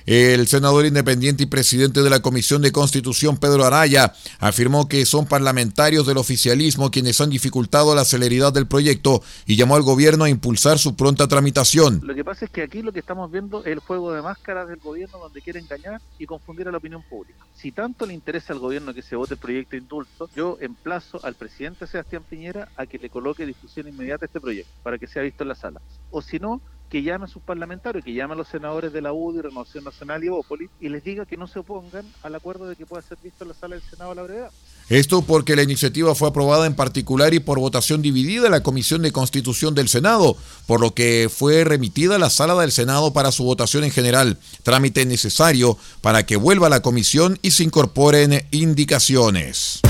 el 0.09 0.47
senador 0.47 0.87
independiente 0.87 1.43
y 1.43 1.45
presidente 1.45 2.01
de 2.01 2.09
la 2.09 2.19
Comisión 2.19 2.63
de 2.63 2.71
Constitución, 2.71 3.37
Pedro 3.37 3.63
Araya, 3.63 4.11
afirmó 4.39 4.89
que 4.89 5.05
son 5.05 5.27
parlamentarios 5.27 6.07
del 6.07 6.17
oficialismo 6.17 6.89
quienes 6.89 7.21
han 7.21 7.29
dificultado 7.29 7.93
la 7.93 8.03
celeridad 8.05 8.51
del 8.51 8.65
proyecto 8.65 9.21
y 9.45 9.55
llamó 9.55 9.75
al 9.75 9.83
gobierno 9.83 10.23
a 10.23 10.29
impulsar 10.29 10.79
su 10.79 10.95
pronta 10.95 11.27
tramitación. 11.27 12.01
Lo 12.03 12.15
que 12.15 12.25
pasa 12.25 12.45
es 12.45 12.49
que 12.49 12.63
aquí 12.63 12.81
lo 12.81 12.91
que 12.91 13.01
estamos 13.01 13.31
viendo 13.31 13.59
es 13.59 13.67
el 13.67 13.77
juego 13.77 14.11
de 14.11 14.23
máscaras 14.23 14.67
del 14.67 14.79
gobierno 14.79 15.19
donde 15.19 15.43
quiere 15.43 15.59
engañar 15.59 16.01
y 16.17 16.25
confundir 16.25 16.67
a 16.67 16.71
la 16.71 16.79
opinión 16.79 17.03
pública. 17.07 17.45
Si 17.53 17.71
tanto 17.71 18.07
le 18.07 18.15
interesa 18.15 18.51
al 18.51 18.57
gobierno 18.57 18.95
que 18.95 19.03
se 19.03 19.15
vote 19.15 19.35
el 19.35 19.39
proyecto 19.39 19.71
de 19.73 19.77
indulto, 19.77 20.27
yo 20.35 20.57
emplazo 20.59 21.23
al 21.23 21.35
presidente 21.35 21.85
Sebastián 21.85 22.23
Piñera 22.27 22.69
a 22.77 22.87
que 22.87 22.97
le 22.97 23.11
coloque 23.11 23.45
discusión 23.45 23.87
inmediata 23.87 24.25
a 24.25 24.27
este 24.27 24.41
proyecto 24.41 24.71
para 24.81 24.97
que 24.97 25.05
sea 25.05 25.21
visto 25.21 25.43
en 25.43 25.49
la 25.49 25.55
sala. 25.55 25.79
O 26.09 26.23
si 26.23 26.39
no, 26.39 26.61
que 26.89 27.03
llame 27.03 27.25
a 27.25 27.27
sus 27.27 27.41
parlamentarios, 27.41 28.03
que 28.03 28.13
llame 28.13 28.33
a 28.33 28.37
los 28.37 28.47
senadores 28.47 28.91
de 28.91 29.01
la 29.01 29.13
UDI, 29.13 29.41
Renovación 29.41 29.83
Nacional 29.83 30.23
y 30.23 30.27
Evópolis 30.27 30.69
y 30.79 30.89
les 30.89 31.03
diga 31.03 31.25
que 31.25 31.37
no 31.37 31.47
se 31.47 31.59
opongan 31.59 32.05
al 32.23 32.35
acuerdo 32.35 32.67
de 32.67 32.75
que 32.75 32.85
pueda 32.85 33.01
ser 33.03 33.17
visto 33.23 33.43
en 33.43 33.49
la 33.49 33.53
sala 33.53 33.75
del 33.75 33.83
Senado 33.83 34.11
a 34.11 34.15
la 34.15 34.23
brevedad. 34.23 34.51
Esto 34.89 35.21
porque 35.21 35.55
la 35.55 35.61
iniciativa 35.61 36.15
fue 36.15 36.29
aprobada 36.29 36.65
en 36.65 36.73
particular 36.73 37.35
y 37.35 37.39
por 37.39 37.59
votación 37.59 38.01
dividida 38.01 38.47
en 38.47 38.51
la 38.51 38.63
Comisión 38.63 39.03
de 39.03 39.11
Constitución 39.11 39.75
del 39.75 39.87
Senado, 39.87 40.35
por 40.65 40.81
lo 40.81 40.95
que 40.95 41.29
fue 41.31 41.63
remitida 41.63 42.15
a 42.15 42.19
la 42.19 42.31
sala 42.31 42.55
del 42.55 42.71
Senado 42.71 43.13
para 43.13 43.31
su 43.31 43.43
votación 43.43 43.83
en 43.83 43.91
general, 43.91 44.39
trámite 44.63 45.05
necesario 45.05 45.77
para 46.01 46.25
que 46.25 46.37
vuelva 46.37 46.67
a 46.67 46.71
la 46.71 46.81
comisión 46.81 47.37
y 47.43 47.51
se 47.51 47.63
incorporen 47.63 48.47
indicaciones. 48.49 49.81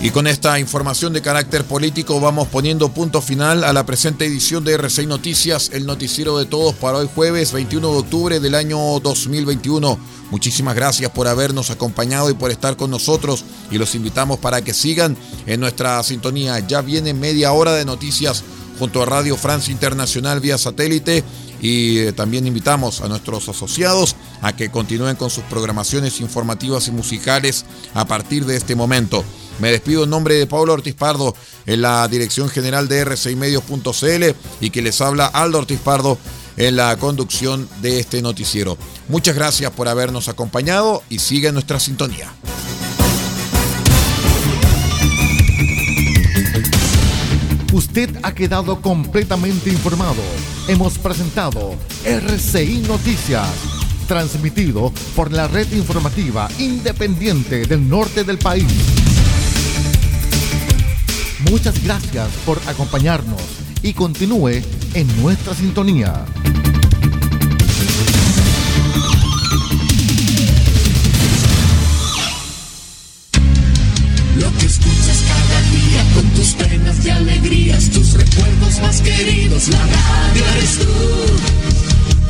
Y 0.00 0.10
con 0.10 0.28
esta 0.28 0.60
información 0.60 1.12
de 1.12 1.22
carácter 1.22 1.64
político 1.64 2.20
vamos 2.20 2.46
poniendo 2.46 2.88
punto 2.90 3.20
final 3.20 3.64
a 3.64 3.72
la 3.72 3.84
presente 3.84 4.26
edición 4.26 4.62
de 4.62 4.78
R6 4.78 5.08
Noticias, 5.08 5.70
el 5.72 5.86
noticiero 5.86 6.38
de 6.38 6.46
todos 6.46 6.76
para 6.76 6.98
hoy 6.98 7.08
jueves 7.12 7.52
21 7.52 7.90
de 7.90 7.98
octubre 7.98 8.38
del 8.38 8.54
año 8.54 8.78
2021. 9.00 9.98
Muchísimas 10.30 10.76
gracias 10.76 11.10
por 11.10 11.26
habernos 11.26 11.70
acompañado 11.70 12.30
y 12.30 12.34
por 12.34 12.52
estar 12.52 12.76
con 12.76 12.92
nosotros 12.92 13.44
y 13.72 13.78
los 13.78 13.96
invitamos 13.96 14.38
para 14.38 14.62
que 14.62 14.72
sigan 14.72 15.16
en 15.46 15.58
nuestra 15.58 16.00
sintonía. 16.04 16.60
Ya 16.60 16.80
viene 16.80 17.12
media 17.12 17.50
hora 17.50 17.72
de 17.72 17.84
noticias 17.84 18.44
junto 18.78 19.02
a 19.02 19.06
Radio 19.06 19.36
Francia 19.36 19.72
Internacional 19.72 20.38
vía 20.38 20.58
satélite 20.58 21.24
y 21.60 21.98
eh, 21.98 22.12
también 22.12 22.46
invitamos 22.46 23.00
a 23.00 23.08
nuestros 23.08 23.48
asociados 23.48 24.14
a 24.42 24.54
que 24.54 24.70
continúen 24.70 25.16
con 25.16 25.28
sus 25.28 25.42
programaciones 25.44 26.20
informativas 26.20 26.86
y 26.86 26.92
musicales 26.92 27.64
a 27.94 28.04
partir 28.04 28.44
de 28.44 28.56
este 28.56 28.76
momento. 28.76 29.24
Me 29.58 29.70
despido 29.70 30.04
en 30.04 30.10
nombre 30.10 30.34
de 30.34 30.46
Pablo 30.46 30.72
Ortiz 30.72 30.94
Pardo 30.94 31.34
en 31.66 31.82
la 31.82 32.06
dirección 32.08 32.48
general 32.48 32.88
de 32.88 33.04
R6medios.cl 33.06 34.36
y 34.60 34.70
que 34.70 34.82
les 34.82 35.00
habla 35.00 35.26
Aldo 35.26 35.58
Ortiz 35.58 35.80
Pardo 35.80 36.18
en 36.56 36.76
la 36.76 36.96
conducción 36.96 37.68
de 37.80 38.00
este 38.00 38.20
noticiero. 38.20 38.76
Muchas 39.08 39.34
gracias 39.34 39.70
por 39.72 39.88
habernos 39.88 40.28
acompañado 40.28 41.02
y 41.08 41.20
sigue 41.20 41.52
nuestra 41.52 41.80
sintonía. 41.80 42.32
Usted 47.72 48.10
ha 48.22 48.34
quedado 48.34 48.80
completamente 48.80 49.70
informado. 49.70 50.22
Hemos 50.68 50.98
presentado 50.98 51.76
RCI 52.04 52.78
Noticias, 52.88 53.46
transmitido 54.08 54.92
por 55.14 55.32
la 55.32 55.46
red 55.46 55.70
informativa 55.72 56.48
independiente 56.58 57.66
del 57.66 57.88
norte 57.88 58.24
del 58.24 58.38
país. 58.38 58.66
Muchas 61.40 61.82
gracias 61.84 62.28
por 62.44 62.60
acompañarnos 62.66 63.40
y 63.82 63.92
continúe 63.92 64.60
en 64.94 65.22
nuestra 65.22 65.54
sintonía. 65.54 66.24
Lo 74.36 74.52
que 74.58 74.66
escuchas 74.66 75.24
cada 75.28 75.60
día 75.70 76.14
con 76.14 76.24
tus 76.30 76.54
penas 76.54 77.06
y 77.06 77.10
alegrías, 77.10 77.90
tus 77.90 78.14
recuerdos 78.14 78.80
más 78.80 79.00
queridos, 79.00 79.68
la 79.68 79.78
radio 79.78 80.44
eres 80.56 80.78
tú. 80.80 80.86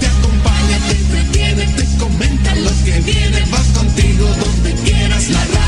Te 0.00 0.06
acompaña, 0.06 0.78
te 0.86 0.96
entretiene, 0.96 1.66
te 1.76 1.96
comenta 1.96 2.54
lo 2.56 2.70
que 2.84 3.00
viene, 3.00 3.42
vas 3.50 3.68
contigo 3.68 4.26
donde 4.26 4.74
quieras, 4.84 5.30
la 5.30 5.44
radio 5.44 5.67